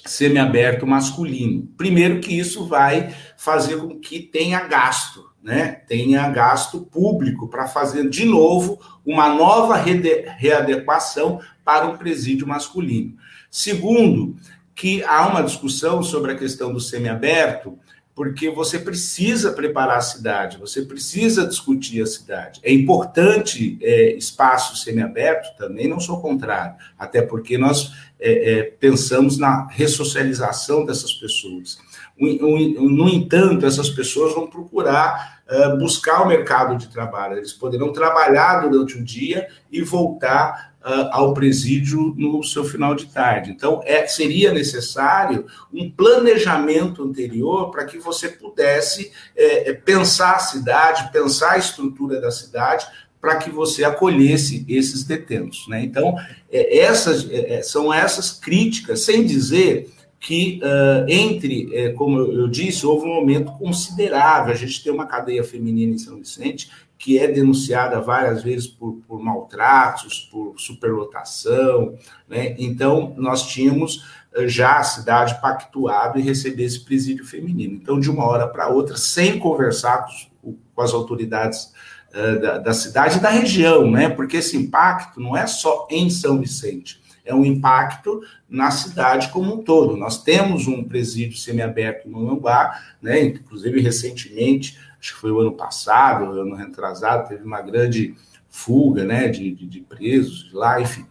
[0.05, 1.67] semiaberto masculino.
[1.77, 8.09] Primeiro que isso vai fazer com que tenha gasto, né, tenha gasto público para fazer
[8.09, 13.15] de novo uma nova readequação para um presídio masculino.
[13.49, 14.35] Segundo,
[14.75, 17.79] que há uma discussão sobre a questão do semiaberto,
[18.13, 22.59] porque você precisa preparar a cidade, você precisa discutir a cidade.
[22.63, 29.37] É importante é, espaço semiaberto, também não sou contrário, até porque nós é, é, pensamos
[29.37, 31.77] na ressocialização dessas pessoas.
[32.19, 37.37] No entanto, essas pessoas vão procurar uh, buscar o mercado de trabalho.
[37.37, 43.07] Eles poderão trabalhar durante o dia e voltar uh, ao presídio no seu final de
[43.07, 43.51] tarde.
[43.51, 51.11] Então, é, seria necessário um planejamento anterior para que você pudesse é, pensar a cidade,
[51.11, 52.85] pensar a estrutura da cidade,
[53.19, 55.67] para que você acolhesse esses detentos.
[55.67, 55.83] Né?
[55.83, 56.15] Então,
[56.51, 59.89] é, essas é, são essas críticas, sem dizer
[60.19, 64.51] que uh, entre, é, como eu disse, houve um aumento considerável.
[64.51, 68.93] A gente tem uma cadeia feminina em São Vicente que é denunciada várias vezes por,
[69.07, 71.95] por maltratos, por superlotação,
[72.27, 72.55] né?
[72.57, 74.03] Então, nós tínhamos
[74.47, 77.75] já a cidade pactuado em receber esse presídio feminino.
[77.75, 80.07] Então, de uma hora para outra, sem conversar
[80.41, 81.71] com, com as autoridades
[82.13, 84.09] uh, da, da cidade e da região, né?
[84.09, 89.53] Porque esse impacto não é só em São Vicente é um impacto na cidade como
[89.53, 89.97] um todo.
[89.97, 93.21] Nós temos um presídio semiaberto no Lambá, né?
[93.23, 98.15] inclusive recentemente, acho que foi o ano passado, o ano retrasado, teve uma grande
[98.49, 101.01] fuga né, de, de, de presos lá, enfim.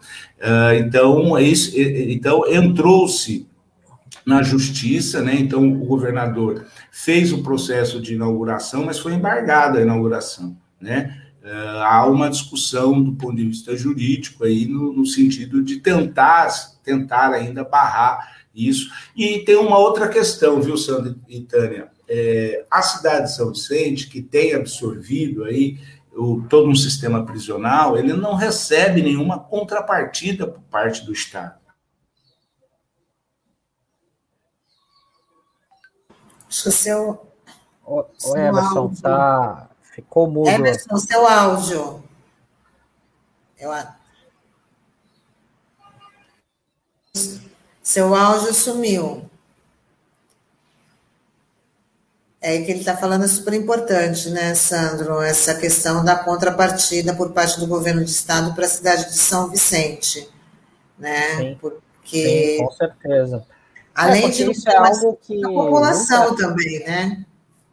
[0.41, 3.47] Uh, então, é isso, então entrou-se
[4.27, 5.37] na justiça, né?
[5.37, 11.26] Então o governador fez o processo de inauguração, mas foi embargada a inauguração, né?
[11.47, 16.49] Uh, há uma discussão do ponto de vista jurídico aí no, no, sentido de tentar
[16.83, 18.91] tentar ainda barrar isso.
[19.15, 21.89] E tem uma outra questão, viu, Sandra e Tânia?
[22.09, 25.79] É, a cidade de São Vicente, que tem absorvido aí
[26.13, 31.61] o, todo um sistema prisional, ele não recebe nenhuma contrapartida por parte do Estado.
[36.49, 37.33] Que o seu.
[37.85, 40.51] O, o Emerson, tá, Ficou mudo.
[40.51, 42.05] Emerson, seu áudio.
[43.59, 43.73] Eu...
[47.83, 49.25] Seu áudio sumiu.
[52.43, 55.23] É que ele está falando é super importante, né, Sandro?
[55.23, 59.49] Essa questão da contrapartida por parte do governo do estado para a cidade de São
[59.49, 60.29] Vicente,
[60.99, 61.39] né?
[61.39, 63.47] Sim, Porque sim, com certeza.
[63.95, 66.49] Além é, de isso é algo que a população nunca...
[66.49, 67.25] também, né?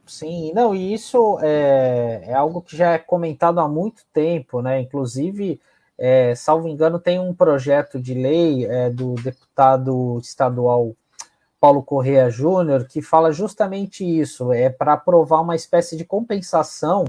[0.05, 4.81] Sim, não, e isso é, é algo que já é comentado há muito tempo, né?
[4.81, 5.59] Inclusive,
[5.97, 10.93] é, salvo engano, tem um projeto de lei é, do deputado estadual
[11.59, 17.05] Paulo Correa Júnior, que fala justamente isso, é para provar uma espécie de compensação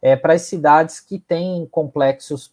[0.00, 2.52] é, para as cidades que têm complexos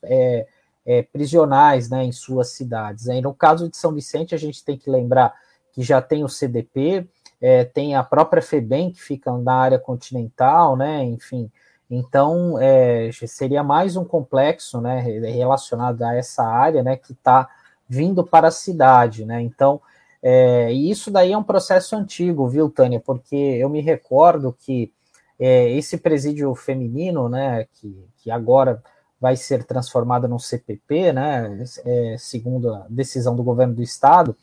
[1.13, 3.07] prisionais né, em suas cidades.
[3.07, 5.33] Aí, no caso de São Vicente, a gente tem que lembrar
[5.71, 7.07] que já tem o CDP,
[7.43, 11.51] é, tem a própria FEBEM, que fica na área continental, né, enfim.
[11.91, 17.49] Então, é, seria mais um complexo né, relacionado a essa área né, que está
[17.87, 19.25] vindo para a cidade.
[19.25, 19.41] Né?
[19.41, 19.81] Então,
[20.21, 23.01] é, e isso daí é um processo antigo, viu, Tânia?
[23.01, 24.93] Porque eu me recordo que
[25.37, 28.81] é, esse presídio feminino, né, que, que agora
[29.19, 34.33] vai ser transformado num CPP, né, é, segundo a decisão do governo do estado,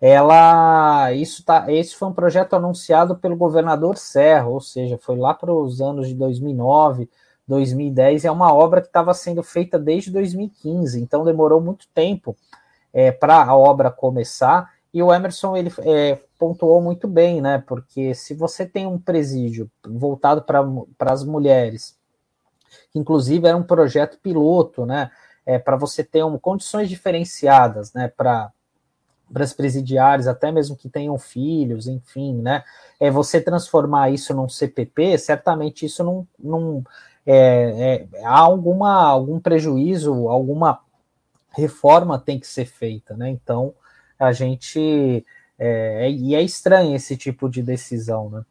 [0.00, 5.34] ela, isso tá, esse foi um projeto anunciado pelo governador Serra, ou seja, foi lá
[5.34, 7.08] para os anos de 2009,
[7.46, 12.34] 2010, é uma obra que estava sendo feita desde 2015, então demorou muito tempo
[12.92, 17.62] é, para a obra começar, e o Emerson ele é, pontuou muito bem, né?
[17.64, 21.96] Porque se você tem um presídio voltado para as mulheres,
[22.92, 25.10] que inclusive era um projeto piloto, né?
[25.46, 28.08] É, para você ter um, condições diferenciadas, né?
[28.08, 28.50] Para
[29.32, 32.64] para as presidiárias, até mesmo que tenham filhos, enfim, né?
[32.98, 36.84] É você transformar isso num CPP, certamente isso não, não
[37.26, 40.80] é, é, há alguma algum prejuízo, alguma
[41.50, 43.30] reforma tem que ser feita, né?
[43.30, 43.74] Então
[44.18, 45.24] a gente
[45.58, 48.42] é, é, e é estranho esse tipo de decisão, né?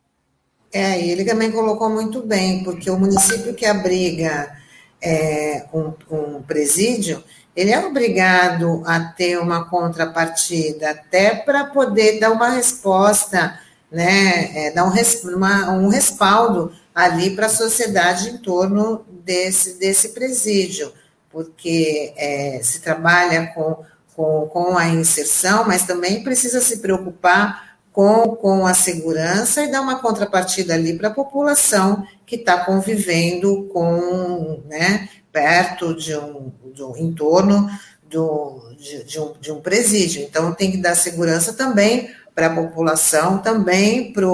[0.71, 4.55] É, ele também colocou muito bem, porque o município que abriga
[5.01, 7.23] é, um, um, presídio,
[7.55, 13.59] ele é obrigado a ter uma contrapartida, até para poder dar uma resposta,
[13.91, 14.93] né, é, dar um,
[15.35, 20.93] uma, um respaldo ali para a sociedade em torno desse, desse presídio,
[21.29, 23.83] porque é, se trabalha com
[24.19, 29.79] com, com a inserção, mas também precisa se preocupar com, com a segurança e dar
[29.79, 36.83] uma contrapartida ali para a população que está convivendo com, né, perto de um, de
[36.83, 37.69] um entorno
[38.03, 40.23] do, de, de, um, de um presídio.
[40.23, 44.25] Então, tem que dar segurança também para a população, também para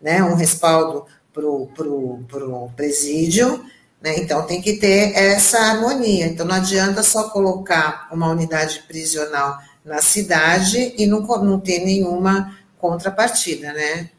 [0.00, 3.64] né, um respaldo para o presídio,
[4.00, 4.18] né?
[4.18, 6.26] Então, tem que ter essa harmonia.
[6.26, 12.56] Então, não adianta só colocar uma unidade prisional na cidade e não, não ter nenhuma
[12.78, 14.10] contrapartida, né?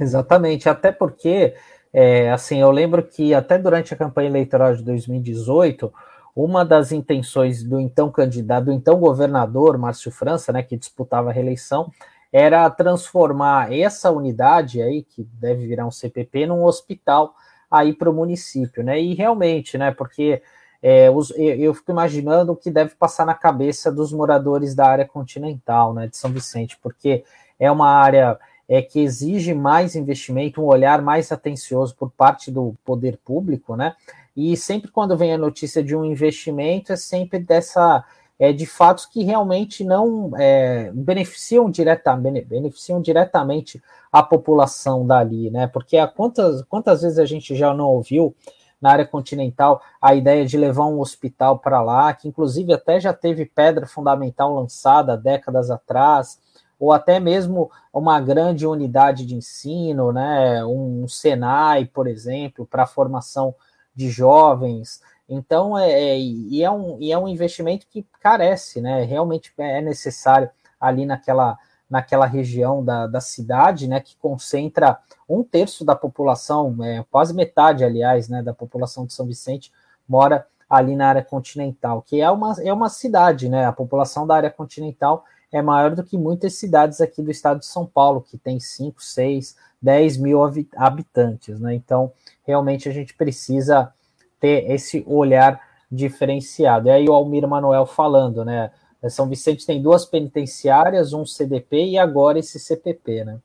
[0.00, 1.54] Exatamente, até porque,
[1.94, 5.94] é, assim, eu lembro que até durante a campanha eleitoral de 2018,
[6.34, 11.32] uma das intenções do então candidato, do então governador Márcio França, né, que disputava a
[11.32, 11.92] reeleição,
[12.32, 17.32] era transformar essa unidade aí, que deve virar um CPP, num hospital
[17.70, 19.00] aí para o município, né?
[19.00, 19.92] E realmente, né?
[19.92, 20.42] Porque
[20.82, 25.06] é, os, eu fico imaginando o que deve passar na cabeça dos moradores da área
[25.06, 27.24] continental, né, de São Vicente, porque
[27.58, 28.36] é uma área
[28.68, 33.94] é, que exige mais investimento, um olhar mais atencioso por parte do poder público, né?
[34.36, 38.04] E sempre quando vem a notícia de um investimento, é sempre dessa
[38.38, 45.66] é, de fatos que realmente não é, beneficiam, diretamente, beneficiam diretamente a população dali, né?
[45.66, 48.34] Porque há quantas, quantas vezes a gente já não ouviu
[48.80, 53.12] na área continental a ideia de levar um hospital para lá, que inclusive até já
[53.12, 56.38] teve pedra fundamental lançada décadas atrás,
[56.78, 60.64] ou até mesmo uma grande unidade de ensino, né?
[60.64, 63.54] Um Senai, por exemplo, para formação
[63.94, 65.00] de jovens.
[65.28, 69.02] Então, é, é, e, é um, e é um investimento que carece, né?
[69.04, 71.58] Realmente é necessário ali naquela,
[71.88, 74.00] naquela região da, da cidade, né?
[74.00, 74.98] Que concentra
[75.28, 78.42] um terço da população, é, quase metade, aliás, né?
[78.42, 79.72] Da população de São Vicente
[80.06, 83.64] mora ali na área continental, que é uma, é uma cidade, né?
[83.64, 85.24] A população da área continental
[85.54, 89.00] é maior do que muitas cidades aqui do estado de São Paulo, que tem 5,
[89.00, 90.40] 6, 10 mil
[90.76, 91.76] habitantes, né?
[91.76, 92.12] Então,
[92.44, 93.92] realmente a gente precisa
[94.40, 96.88] ter esse olhar diferenciado.
[96.88, 98.72] E aí o Almir Manuel falando, né?
[99.08, 103.38] São Vicente tem duas penitenciárias, um CDP e agora esse CPP, né?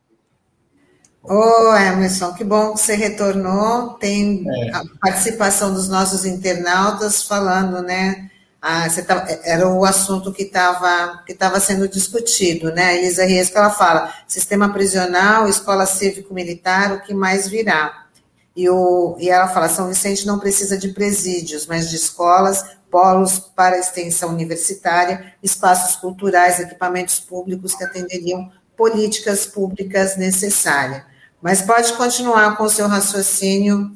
[1.21, 3.93] Ô, oh, Emerson, que bom que você retornou.
[3.99, 4.71] Tem é.
[4.73, 8.31] a participação dos nossos internautas falando, né?
[8.61, 12.85] Ah, tá, era o assunto que estava que tava sendo discutido, né?
[12.87, 18.07] A Elisa que ela fala: sistema prisional, escola cívico-militar, o que mais virá?
[18.55, 23.39] E, o, e ela fala: São Vicente não precisa de presídios, mas de escolas, polos
[23.39, 31.03] para extensão universitária, espaços culturais, equipamentos públicos que atenderiam políticas públicas necessárias.
[31.41, 33.91] Mas pode continuar com o seu raciocínio,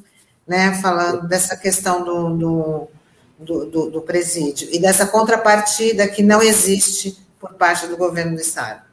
[0.47, 2.87] né, falando dessa questão do, do,
[3.37, 8.41] do, do, do presídio e dessa contrapartida que não existe por parte do governo do
[8.41, 8.83] Estado.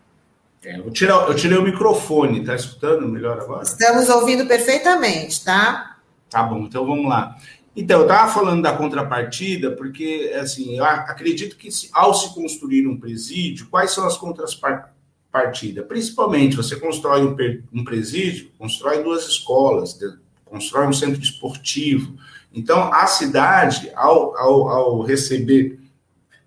[0.65, 3.63] É, eu, tirei, eu tirei o microfone, tá escutando melhor agora?
[3.63, 5.97] Estamos ouvindo perfeitamente, tá?
[6.29, 7.37] Tá bom, então vamos lá.
[7.75, 12.99] Então, eu estava falando da contrapartida, porque, assim, eu acredito que ao se construir um
[12.99, 15.87] presídio, quais são as contrapartidas?
[15.87, 19.99] Principalmente, você constrói um presídio, constrói duas escolas,
[20.45, 22.17] constrói um centro esportivo.
[22.53, 25.79] Então, a cidade, ao, ao, ao receber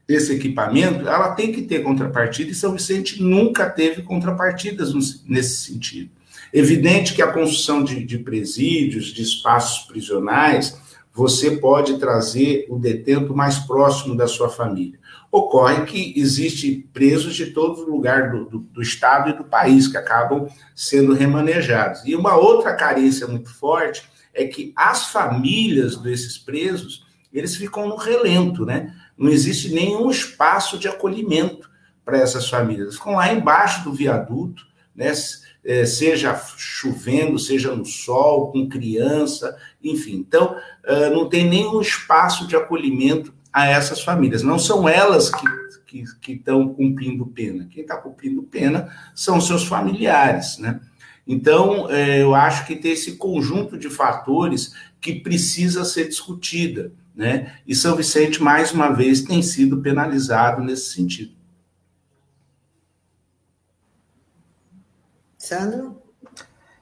[0.08, 4.93] esse equipamento, ela tem que ter contrapartida, e São Vicente nunca teve contrapartidas
[5.26, 6.10] nesse sentido.
[6.51, 10.78] Evidente que a construção de, de presídios, de espaços prisionais,
[11.14, 14.99] você pode trazer o detento mais próximo da sua família.
[15.32, 19.97] Ocorre que existe presos de todo lugar do, do, do, estado e do país que
[19.97, 22.01] acabam sendo remanejados.
[22.06, 27.95] E uma outra carência muito forte é que as famílias desses presos, eles ficam no
[27.95, 28.93] relento, né?
[29.17, 31.69] Não existe nenhum espaço de acolhimento
[32.03, 32.88] para essas famílias.
[32.88, 34.65] Eles ficam lá embaixo do viaduto,
[34.95, 35.11] né?
[35.65, 40.15] É, seja chovendo, seja no sol, com criança, enfim.
[40.15, 40.57] Então,
[41.13, 44.41] não tem nenhum espaço de acolhimento a essas famílias.
[44.41, 47.67] Não são elas que, que, estão cumprindo pena.
[47.69, 50.81] Quem está cumprindo pena são seus familiares, né?
[51.26, 57.55] Então, é, eu acho que tem esse conjunto de fatores que precisa ser discutida, né?
[57.65, 61.34] E São Vicente, mais uma vez, tem sido penalizado nesse sentido.
[65.38, 66.01] Sandro?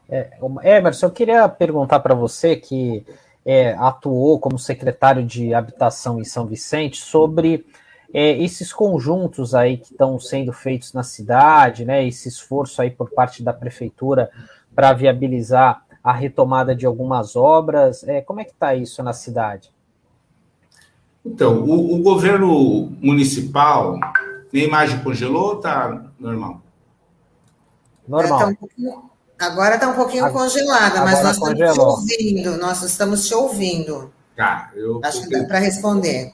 [0.10, 3.06] É, Emerson, eu queria perguntar para você que
[3.46, 7.66] é, atuou como secretário de Habitação em São Vicente sobre
[8.14, 12.06] é, esses conjuntos aí que estão sendo feitos na cidade, né?
[12.06, 14.30] Esse esforço aí por parte da prefeitura
[14.76, 18.04] para viabilizar a retomada de algumas obras.
[18.04, 19.72] É, como é que está isso na cidade?
[21.26, 26.62] Então, o, o governo municipal, a imagem congelou ou está normal?
[28.08, 28.40] Normal.
[28.40, 29.04] Tá um pouquinho,
[29.40, 31.70] agora está um pouquinho agora, congelada, mas nós congelou.
[31.70, 32.58] estamos te ouvindo.
[32.58, 34.12] Nós estamos te ouvindo.
[34.36, 35.00] Tá, eu.
[35.04, 36.34] Acho que dá para responder.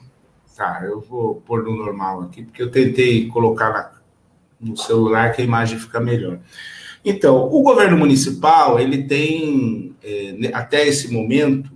[0.58, 3.92] Tá, eu vou pôr no normal aqui, porque eu tentei colocar na,
[4.60, 6.40] no celular que a imagem fica melhor.
[7.04, 11.70] Então, o governo municipal, ele tem, é, até esse momento,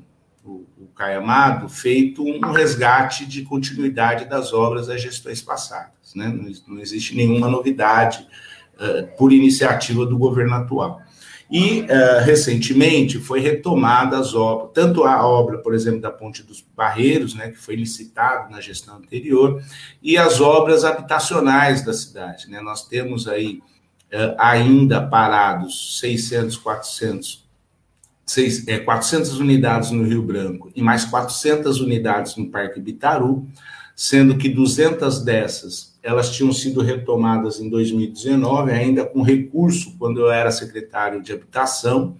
[0.44, 6.12] o, o Caio Amado, feito um resgate de continuidade das obras das gestões passadas.
[6.16, 6.26] Né?
[6.26, 8.26] Não, não existe nenhuma novidade
[8.74, 11.00] uh, por iniciativa do governo atual.
[11.52, 16.64] E, uh, recentemente, foi retomada as obras, tanto a obra, por exemplo, da Ponte dos
[16.74, 19.62] Barreiros, né, que foi licitado na gestão anterior,
[20.02, 22.48] e as obras habitacionais da cidade.
[22.48, 22.62] Né?
[22.62, 23.60] Nós temos aí
[24.10, 27.46] uh, ainda parados 600, 400,
[28.24, 33.46] 6, é, 400 unidades no Rio Branco e mais 400 unidades no Parque Bitaru,
[33.94, 40.30] sendo que 200 dessas elas tinham sido retomadas em 2019, ainda com recurso, quando eu
[40.30, 42.16] era secretário de habitação,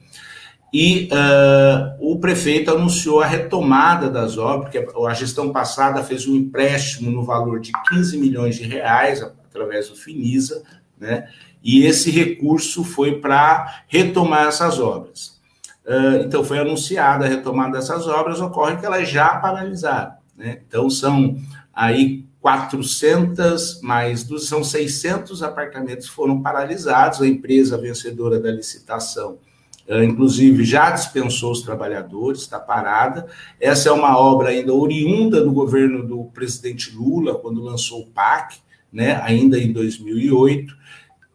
[0.72, 6.34] e uh, o prefeito anunciou a retomada das obras, porque a gestão passada fez um
[6.34, 10.62] empréstimo no valor de 15 milhões de reais, através do Finisa,
[10.98, 11.28] né?
[11.62, 15.40] e esse recurso foi para retomar essas obras.
[15.84, 20.12] Uh, então, foi anunciada a retomada dessas obras, ocorre que elas já paralisaram.
[20.36, 20.60] Né?
[20.66, 21.36] Então, são
[21.72, 27.22] aí 400 mais são 600 apartamentos foram paralisados.
[27.22, 29.38] A empresa vencedora da licitação,
[29.86, 33.28] eh, inclusive, já dispensou os trabalhadores, está parada.
[33.60, 38.58] Essa é uma obra ainda oriunda do governo do presidente Lula, quando lançou o PAC,
[38.92, 40.76] né, ainda em 2008,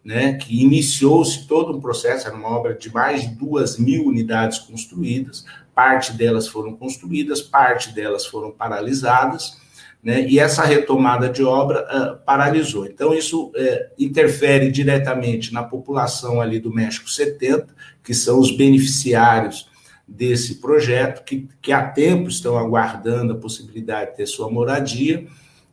[0.04, 4.58] né, que iniciou-se todo um processo, era uma obra de mais de duas mil unidades
[4.58, 9.56] construídas, parte delas foram construídas, parte delas foram paralisadas
[10.02, 10.26] né?
[10.28, 12.86] E essa retomada de obra uh, paralisou.
[12.86, 13.52] Então, isso uh,
[13.98, 17.66] interfere diretamente na população ali do México 70,
[18.02, 19.68] que são os beneficiários
[20.06, 25.26] desse projeto, que, que há tempo estão aguardando a possibilidade de ter sua moradia,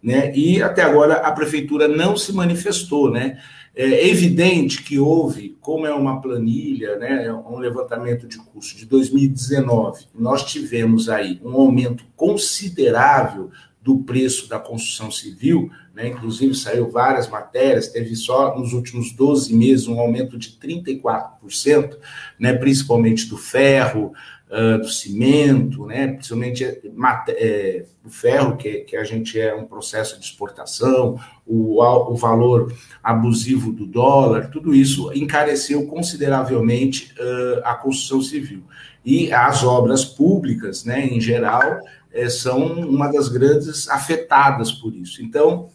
[0.03, 0.35] né?
[0.35, 3.39] E até agora a prefeitura não se manifestou, né?
[3.77, 10.05] É evidente que houve, como é uma planilha, né, um levantamento de custo de 2019,
[10.17, 13.51] nós tivemos aí um aumento considerável
[13.85, 16.07] do preço da construção civil, né?
[16.07, 21.95] inclusive saiu várias matérias, teve só nos últimos 12 meses um aumento de 34%,
[22.39, 22.53] né?
[22.53, 24.11] principalmente do ferro,
[24.77, 26.07] do cimento, né?
[26.07, 32.15] principalmente é, o ferro, que, que a gente é um processo de exportação, o, o
[32.15, 38.63] valor abusivo do dólar, tudo isso encareceu consideravelmente uh, a construção civil.
[39.03, 41.79] E as obras públicas, né, em geral,
[42.11, 45.21] é, são uma das grandes afetadas por isso.
[45.21, 45.69] Então,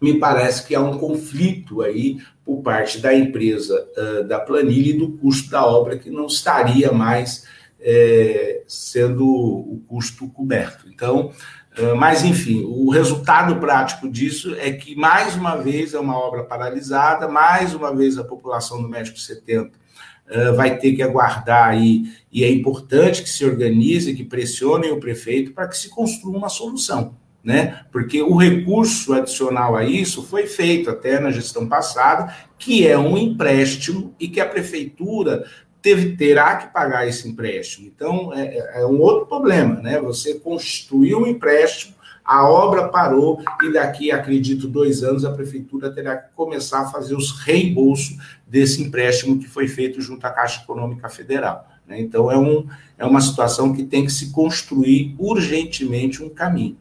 [0.00, 4.98] me parece que há um conflito aí por parte da empresa uh, da planilha e
[4.98, 7.46] do custo da obra que não estaria mais
[7.82, 10.88] é, sendo o custo coberto.
[10.88, 11.32] Então,
[11.78, 16.44] uh, mas enfim, o resultado prático disso é que mais uma vez é uma obra
[16.44, 22.04] paralisada, mais uma vez a população do México 70 uh, vai ter que aguardar aí,
[22.30, 26.48] e é importante que se organize, que pressionem o prefeito para que se construa uma
[26.48, 27.84] solução né?
[27.90, 33.18] Porque o recurso adicional a isso foi feito até na gestão passada, que é um
[33.18, 35.44] empréstimo e que a prefeitura
[35.82, 37.86] teve, terá que pagar esse empréstimo.
[37.86, 40.00] Então, é, é, é um outro problema, né?
[40.00, 46.16] Você constituiu um empréstimo, a obra parou e daqui, acredito, dois anos, a prefeitura terá
[46.16, 48.16] que começar a fazer os reembolsos
[48.46, 51.68] desse empréstimo que foi feito junto à Caixa Econômica Federal.
[51.86, 52.00] Né?
[52.00, 52.66] Então, é, um,
[52.96, 56.76] é uma situação que tem que se construir urgentemente um caminho.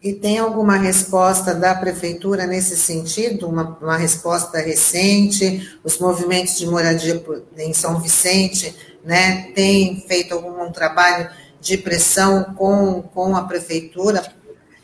[0.00, 3.48] E tem alguma resposta da prefeitura nesse sentido?
[3.48, 5.76] Uma, uma, resposta recente?
[5.82, 7.20] Os movimentos de moradia
[7.56, 8.74] em São Vicente
[9.04, 11.28] né, têm feito algum trabalho
[11.60, 14.22] de pressão com, com a prefeitura?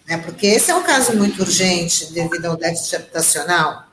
[0.08, 3.84] Né, porque esse é um caso muito urgente devido ao déficit habitacional.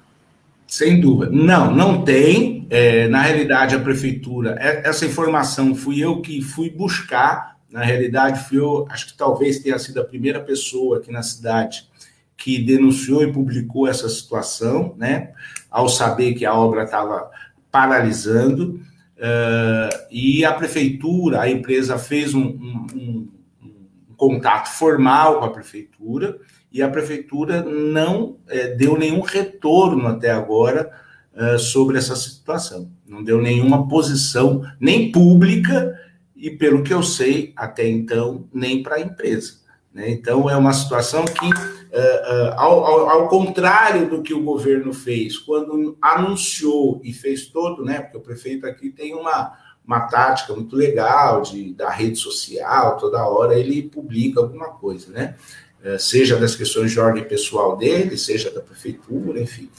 [0.65, 1.31] Sem dúvida.
[1.31, 2.65] Não, não tem.
[2.71, 8.43] É, na realidade, a prefeitura, é, essa informação fui eu que fui buscar na realidade,
[8.47, 11.89] fui eu, acho que talvez tenha sido a primeira pessoa aqui na cidade
[12.35, 15.31] que denunciou e publicou essa situação, né?
[15.69, 17.29] Ao saber que a obra estava
[17.71, 18.81] paralisando.
[19.17, 23.29] Uh, e a prefeitura, a empresa fez um, um,
[23.63, 26.39] um, contato formal com a prefeitura
[26.71, 30.91] e a prefeitura não é, deu nenhum retorno até agora
[31.35, 32.91] uh, sobre essa situação.
[33.07, 36.00] Não deu nenhuma posição, nem pública
[36.41, 39.61] e, pelo que eu sei, até então, nem para a empresa.
[39.93, 40.09] Né?
[40.09, 45.37] Então, é uma situação que, uh, uh, ao, ao, contrário do que o governo fez,
[45.37, 48.01] quando anunciou e fez todo, né?
[48.01, 53.27] porque o prefeito aqui tem uma, uma tática muito legal de, da rede social, toda
[53.27, 55.35] hora ele publica alguma coisa, né?
[55.83, 59.69] Uh, seja das questões de ordem pessoal dele, seja da prefeitura, enfim.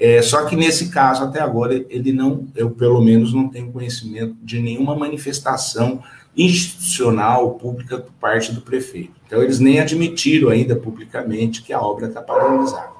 [0.00, 4.36] É, só que nesse caso, até agora, ele não, eu pelo menos não tenho conhecimento
[4.40, 6.00] de nenhuma manifestação
[6.36, 9.14] institucional, pública, por parte do prefeito.
[9.26, 12.90] Então, eles nem admitiram ainda publicamente que a obra está paralisada.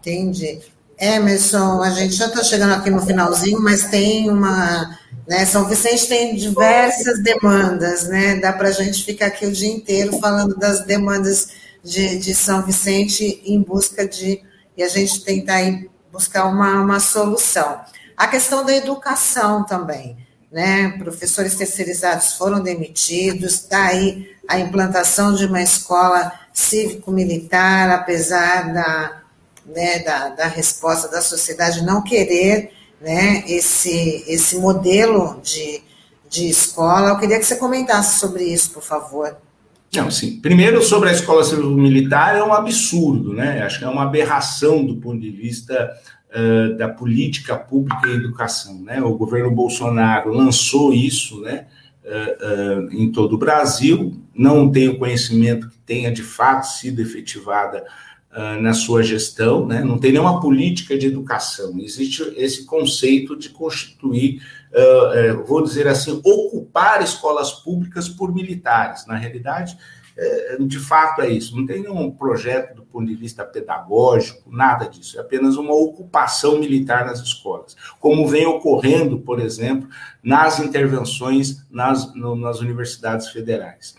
[0.00, 0.60] Entendi.
[0.96, 4.96] Emerson, a gente já está chegando aqui no finalzinho, mas tem uma.
[5.26, 8.36] Né, São Vicente tem diversas demandas, né?
[8.36, 11.48] Dá para a gente ficar aqui o dia inteiro falando das demandas
[11.82, 14.42] de, de São Vicente em busca de
[14.78, 17.80] e a gente tentar aí buscar uma, uma solução.
[18.16, 20.16] A questão da educação também,
[20.50, 20.90] né?
[20.98, 29.22] Professores terceirizados foram demitidos, está aí a implantação de uma escola cívico-militar, apesar da,
[29.66, 35.82] né, da, da resposta da sociedade não querer né, esse, esse modelo de,
[36.28, 37.10] de escola.
[37.10, 39.36] Eu queria que você comentasse sobre isso, por favor.
[39.94, 40.38] Não, sim.
[40.40, 43.62] Primeiro, sobre a escola civil militar, é um absurdo, né?
[43.62, 45.90] Acho que é uma aberração do ponto de vista
[46.30, 49.00] uh, da política pública e educação, né?
[49.02, 51.66] O governo Bolsonaro lançou isso, né?
[52.04, 57.84] Uh, uh, em todo o Brasil, não tenho conhecimento que tenha de fato sido efetivada
[58.60, 59.82] na sua gestão, né?
[59.82, 61.76] não tem nenhuma política de educação.
[61.80, 64.40] Existe esse conceito de constituir
[64.72, 69.06] uh, uh, vou dizer assim, ocupar escolas públicas por militares.
[69.06, 69.78] Na realidade,
[70.58, 71.56] uh, de fato é isso.
[71.56, 75.18] Não tem nenhum projeto do ponto de vista pedagógico, nada disso.
[75.18, 79.88] É apenas uma ocupação militar nas escolas, como vem ocorrendo, por exemplo,
[80.22, 83.94] nas intervenções nas, nas universidades federais.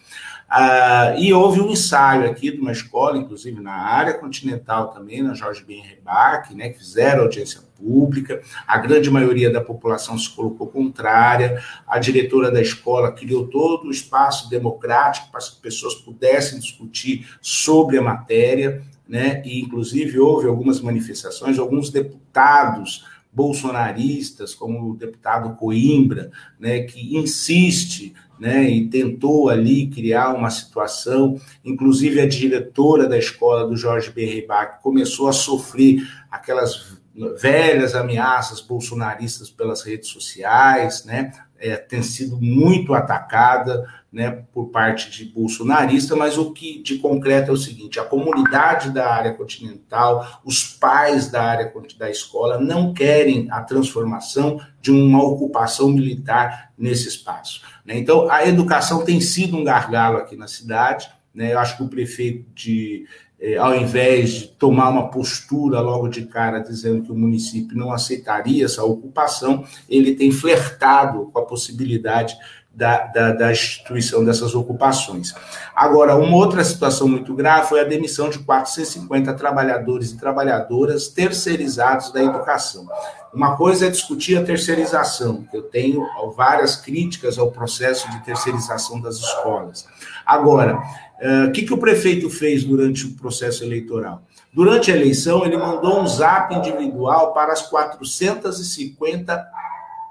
[0.50, 5.36] Uh, e houve um ensaio aqui de uma escola, inclusive na área continental também, na
[5.36, 8.42] Jorge Ben Rebac, né, que fizeram audiência pública.
[8.68, 11.62] A grande maioria da população se colocou contrária.
[11.88, 17.98] A diretora da escola criou todo o espaço democrático para que pessoas pudessem discutir sobre
[17.98, 19.42] a matéria, né?
[19.46, 28.14] E inclusive houve algumas manifestações, alguns deputados bolsonaristas, como o deputado Coimbra, né, que insiste
[28.40, 34.82] né, e tentou ali criar uma situação, inclusive a diretora da escola do Jorge Berrebac
[34.82, 36.02] começou a sofrer
[36.32, 36.99] aquelas
[37.38, 45.12] velhas ameaças bolsonaristas pelas redes sociais, né, é, tem sido muito atacada, né, por parte
[45.12, 50.42] de bolsonarista, mas o que de concreto é o seguinte: a comunidade da área continental,
[50.44, 57.08] os pais da área da escola não querem a transformação de uma ocupação militar nesse
[57.08, 57.62] espaço.
[57.86, 57.98] Né?
[57.98, 61.10] Então, a educação tem sido um gargalo aqui na cidade.
[61.34, 61.54] Né?
[61.54, 63.06] Eu acho que o prefeito de,
[63.42, 67.92] é, ao invés de tomar uma postura logo de cara dizendo que o município não
[67.92, 72.36] aceitaria essa ocupação, ele tem flertado com a possibilidade
[72.74, 75.34] da, da, da, instituição dessas ocupações.
[75.76, 82.12] Agora, uma outra situação muito grave foi a demissão de 450 trabalhadores e trabalhadoras terceirizados
[82.12, 82.88] da educação.
[83.34, 89.18] Uma coisa é discutir a terceirização, eu tenho várias críticas ao processo de terceirização das
[89.18, 89.86] escolas.
[90.26, 90.80] Agora,
[91.20, 94.24] eh, o que, que o prefeito fez durante o processo eleitoral?
[94.54, 99.46] Durante a eleição, ele mandou um zap individual para as 450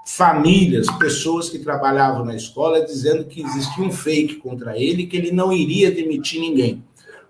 [0.05, 5.31] famílias, pessoas que trabalhavam na escola, dizendo que existia um fake contra ele, que ele
[5.31, 6.83] não iria demitir ninguém.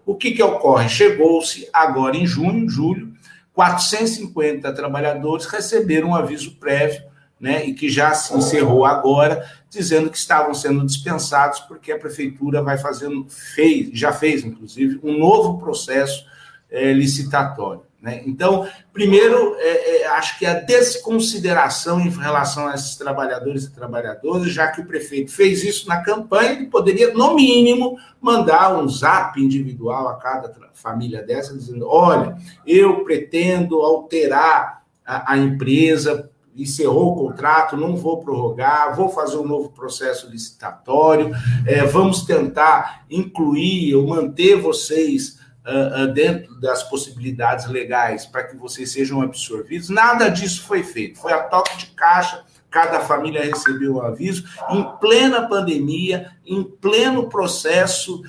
[0.05, 0.87] O que, que ocorre?
[0.87, 3.13] Chegou-se agora em junho, julho,
[3.53, 7.03] 450 trabalhadores receberam um aviso prévio,
[7.39, 12.61] né, e que já se encerrou agora, dizendo que estavam sendo dispensados porque a prefeitura
[12.61, 16.25] vai fazendo, fez, já fez, inclusive, um novo processo
[16.69, 17.83] é, licitatório.
[18.01, 18.23] Né?
[18.25, 24.51] Então, primeiro, é, é, acho que a desconsideração em relação a esses trabalhadores e trabalhadoras,
[24.51, 29.41] já que o prefeito fez isso na campanha, ele poderia, no mínimo, mandar um zap
[29.41, 36.29] individual a cada família dessa, dizendo: olha, eu pretendo alterar a, a empresa,
[36.61, 41.31] encerrou o contrato, não vou prorrogar, vou fazer um novo processo licitatório,
[41.65, 48.91] é, vamos tentar incluir ou manter vocês uh, dentro das possibilidades legais para que vocês
[48.91, 49.89] sejam absorvidos.
[49.89, 51.19] Nada disso foi feito.
[51.19, 57.29] Foi a toque de caixa, cada família recebeu o aviso, em plena pandemia, em pleno
[57.29, 58.23] processo uh,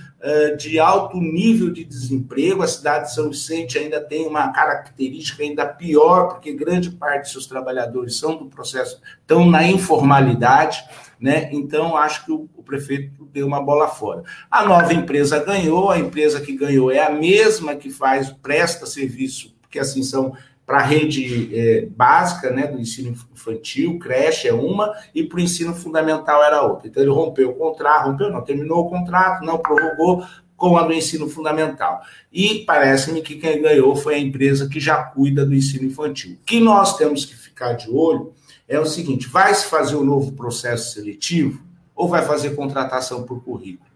[0.59, 2.63] de alto nível de desemprego.
[2.63, 7.33] A cidade de São Vicente ainda tem uma característica ainda pior, porque grande parte de
[7.33, 10.85] seus trabalhadores são do processo, estão na informalidade.
[11.19, 11.51] Né?
[11.53, 14.23] Então, acho que o, o, prefeito deu uma bola fora.
[14.51, 19.55] A nova empresa ganhou, a empresa que ganhou é a mesma que faz, presta serviço,
[19.61, 20.35] porque assim são
[20.71, 25.41] para a rede é, básica né, do ensino infantil, creche é uma, e para o
[25.41, 26.87] ensino fundamental era outra.
[26.87, 30.25] Então, ele rompeu o contrato, rompeu, não, terminou o contrato, não prorrogou
[30.57, 32.01] com a do ensino fundamental.
[32.33, 36.39] E parece-me que quem ganhou foi a empresa que já cuida do ensino infantil.
[36.41, 38.33] O que nós temos que ficar de olho
[38.69, 41.61] é o seguinte: vai se fazer o um novo processo seletivo
[41.97, 43.91] ou vai fazer contratação por currículo?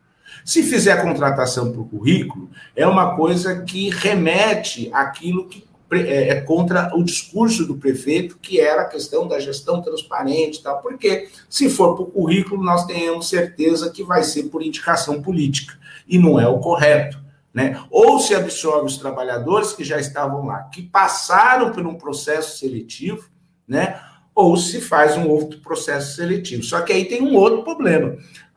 [0.44, 5.62] Se fizer contratação por currículo, é uma coisa que remete àquilo que
[5.92, 10.62] é, é contra o discurso do prefeito, que era a questão da gestão transparente e
[10.62, 15.78] tal, porque se for por currículo, nós tenhamos certeza que vai ser por indicação política,
[16.08, 17.22] e não é o correto.
[17.52, 17.80] Né?
[17.88, 23.28] Ou se absorve os trabalhadores que já estavam lá, que passaram por um processo seletivo,
[23.66, 24.00] né?
[24.34, 26.64] ou se faz um outro processo seletivo.
[26.64, 28.16] Só que aí tem um outro problema.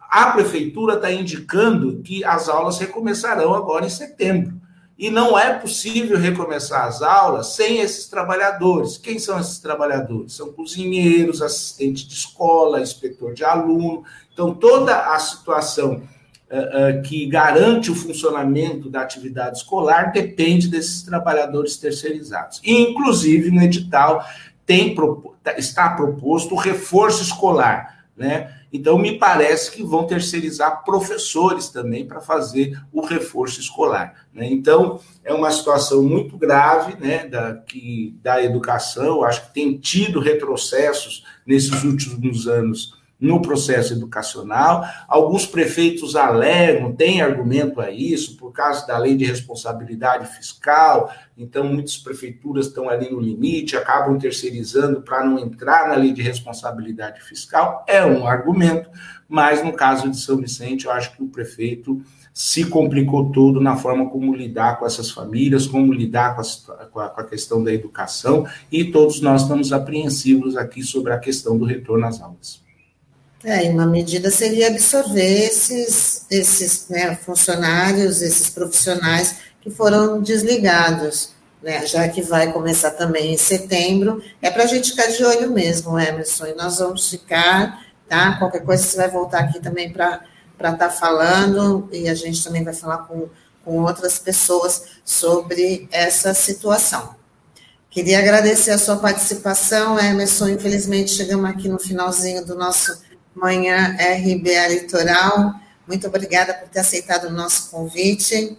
[0.09, 4.56] A prefeitura está indicando que as aulas recomeçarão agora em setembro.
[4.97, 8.97] E não é possível recomeçar as aulas sem esses trabalhadores.
[8.97, 10.33] Quem são esses trabalhadores?
[10.33, 14.03] São cozinheiros, assistentes de escola, inspetor de aluno.
[14.33, 16.01] Então, toda a situação
[16.49, 22.59] uh, uh, que garante o funcionamento da atividade escolar depende desses trabalhadores terceirizados.
[22.63, 24.25] E, inclusive, no edital
[24.65, 24.95] tem,
[25.57, 28.56] está proposto o reforço escolar, né?
[28.71, 34.27] Então, me parece que vão terceirizar professores também para fazer o reforço escolar.
[34.33, 34.47] Né?
[34.51, 39.23] Então, é uma situação muito grave né, da, que, da educação.
[39.23, 44.85] Acho que tem tido retrocessos nesses últimos anos no processo educacional.
[45.07, 51.11] Alguns prefeitos alegam, têm argumento a isso, por causa da lei de responsabilidade fiscal.
[51.37, 56.21] Então, muitas prefeituras estão ali no limite, acabam terceirizando para não entrar na lei de
[56.21, 57.83] responsabilidade fiscal.
[57.87, 58.89] É um argumento,
[59.27, 62.01] mas no caso de São Vicente, eu acho que o prefeito
[62.33, 66.99] se complicou todo na forma como lidar com essas famílias, como lidar com a, com
[66.99, 71.57] a, com a questão da educação, e todos nós estamos apreensivos aqui sobre a questão
[71.57, 72.66] do retorno às aulas.
[73.43, 81.29] É, e uma medida seria absorver esses, esses né, funcionários, esses profissionais que foram desligados,
[81.61, 84.21] né, já que vai começar também em setembro.
[84.41, 88.37] É para a gente ficar de olho mesmo, Emerson, e nós vamos ficar, tá?
[88.37, 90.21] Qualquer coisa você vai voltar aqui também para
[90.55, 93.29] estar tá falando, e a gente também vai falar com,
[93.63, 97.15] com outras pessoas sobre essa situação.
[97.89, 100.49] Queria agradecer a sua participação, Emerson.
[100.49, 103.06] Infelizmente, chegamos aqui no finalzinho do nosso
[103.37, 105.53] Manhã RBA Litoral.
[105.87, 108.57] Muito obrigada por ter aceitado o nosso convite.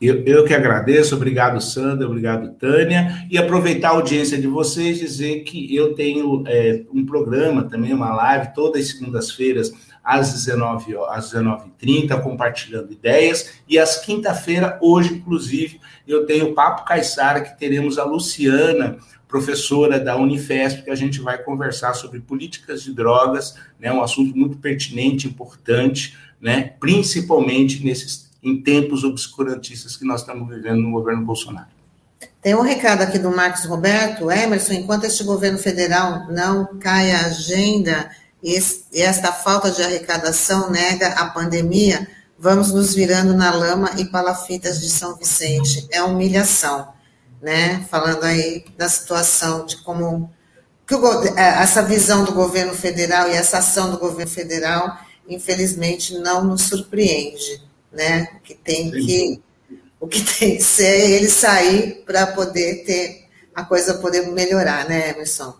[0.00, 3.26] Eu, eu que agradeço, obrigado, Sandra, obrigado, Tânia.
[3.28, 8.14] E aproveitar a audiência de vocês, dizer que eu tenho é, um programa também, uma
[8.14, 9.72] live, todas as segundas-feiras,
[10.04, 13.60] às 19 às 19h30, compartilhando ideias.
[13.68, 18.96] E às quinta-feira, hoje, inclusive, eu tenho o Papo Caissara, que teremos a Luciana,
[19.28, 24.36] professora da Unifesp, que a gente vai conversar sobre políticas de drogas, né, um assunto
[24.36, 31.24] muito pertinente, importante, né, principalmente nesses em tempos obscurantistas que nós estamos vivendo no governo
[31.24, 31.66] Bolsonaro.
[32.40, 34.30] Tem um recado aqui do Marcos Roberto.
[34.30, 38.10] Emerson, enquanto este governo federal não cai a agenda
[38.42, 38.56] e
[38.94, 42.06] esta falta de arrecadação nega a pandemia,
[42.38, 45.86] vamos nos virando na lama e palafitas de São Vicente.
[45.90, 46.88] É humilhação,
[47.40, 47.86] né?
[47.90, 50.30] Falando aí da situação de como
[50.86, 56.18] que o, é, essa visão do governo federal e essa ação do governo federal, infelizmente,
[56.18, 57.62] não nos surpreende,
[57.92, 58.26] né?
[58.42, 59.40] Que tem que
[60.00, 63.24] o que tem que ser é ele sair para poder ter
[63.54, 65.54] a coisa poder melhorar, né, Emerson?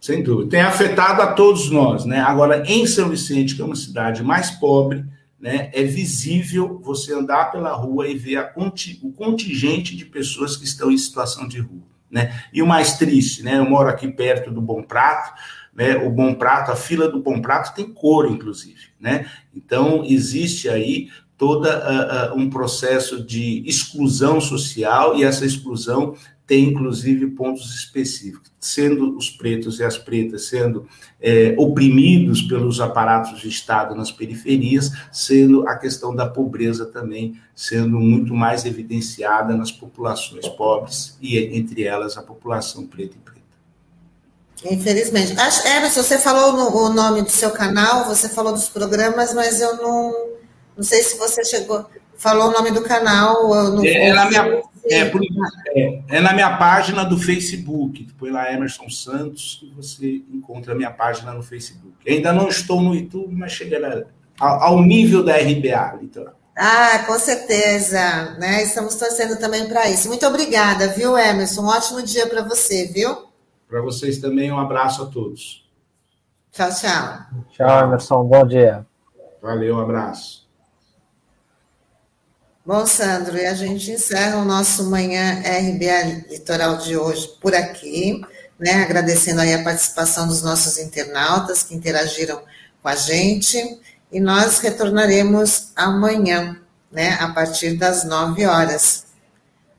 [0.00, 0.50] Sem dúvida.
[0.50, 2.20] Tem afetado a todos nós, né?
[2.20, 5.04] Agora, em São Vicente, que é uma cidade mais pobre,
[5.40, 8.52] né, é visível você andar pela rua e ver a,
[9.02, 11.86] o contingente de pessoas que estão em situação de rua.
[12.10, 12.42] Né?
[12.52, 13.58] E o mais triste, né?
[13.58, 15.34] Eu moro aqui perto do Bom Prato,
[15.74, 15.96] né?
[15.98, 19.30] O Bom Prato, a fila do Bom Prato tem cor, inclusive, né?
[19.54, 26.16] Então existe aí toda uh, uh, um processo de exclusão social e essa exclusão
[26.48, 30.88] tem inclusive pontos específicos, sendo os pretos e as pretas sendo
[31.20, 38.00] é, oprimidos pelos aparatos de Estado nas periferias, sendo a questão da pobreza também sendo
[38.00, 43.38] muito mais evidenciada nas populações pobres e entre elas a população preta e preta.
[44.64, 45.32] Infelizmente.
[45.32, 49.76] Emerson, você falou no, o nome do seu canal, você falou dos programas, mas eu
[49.76, 50.14] não,
[50.74, 51.84] não sei se você chegou,
[52.16, 53.48] falou o nome do canal.
[53.70, 55.20] No, é, é, na minha, é, por,
[55.74, 58.06] é, é, na minha página do Facebook.
[58.18, 61.94] Põe lá Emerson Santos que você encontra a minha página no Facebook.
[62.06, 63.78] Ainda não estou no YouTube, mas cheguei
[64.40, 66.34] ao, ao nível da RBA, literal.
[66.56, 68.64] Ah, com certeza, né?
[68.64, 70.08] Estamos torcendo também para isso.
[70.08, 71.62] Muito obrigada, viu, Emerson?
[71.62, 73.28] Um ótimo dia para você, viu?
[73.68, 75.68] Para vocês também, um abraço a todos.
[76.50, 77.18] Tchau, tchau.
[77.52, 78.24] Tchau, Emerson.
[78.24, 78.84] Bom dia.
[79.40, 80.47] Valeu, um abraço.
[82.68, 88.20] Bom, Sandro, e a gente encerra o nosso Manhã RBA Litoral de hoje por aqui,
[88.58, 88.82] né?
[88.82, 92.42] Agradecendo aí a participação dos nossos internautas que interagiram
[92.82, 93.56] com a gente.
[94.12, 96.60] E nós retornaremos amanhã,
[96.92, 97.16] né?
[97.18, 99.06] A partir das nove horas.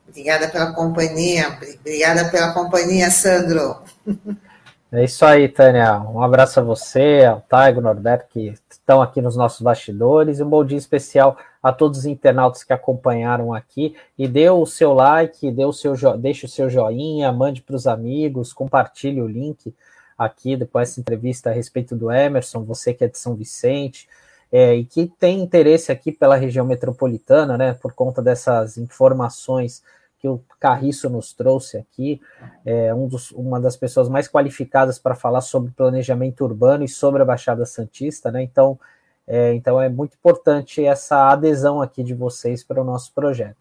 [0.08, 1.60] Obrigada pela companhia.
[1.78, 3.84] Obrigada pela companhia, Sandro.
[4.92, 6.00] É isso aí, Tânia.
[6.00, 8.52] Um abraço a você, ao Taigo, Norberto, que
[8.90, 13.54] estão aqui nos nossos bastidores, um bom dia especial a todos os internautas que acompanharam
[13.54, 13.94] aqui.
[14.18, 17.86] E dê o seu like, dê o seu deixe o seu joinha, mande para os
[17.86, 19.72] amigos, compartilhe o link
[20.18, 24.08] aqui depois dessa entrevista a respeito do Emerson, você que é de São Vicente.
[24.50, 29.84] É, e que tem interesse aqui pela região metropolitana, né, por conta dessas informações
[30.20, 32.20] que o Carriço nos trouxe aqui,
[32.64, 37.22] é um dos, uma das pessoas mais qualificadas para falar sobre planejamento urbano e sobre
[37.22, 38.42] a Baixada Santista, né?
[38.42, 38.78] Então,
[39.26, 43.56] é, então é muito importante essa adesão aqui de vocês para o nosso projeto.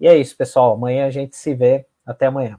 [0.00, 0.72] E é isso, pessoal.
[0.72, 1.84] Amanhã a gente se vê.
[2.06, 2.58] Até amanhã.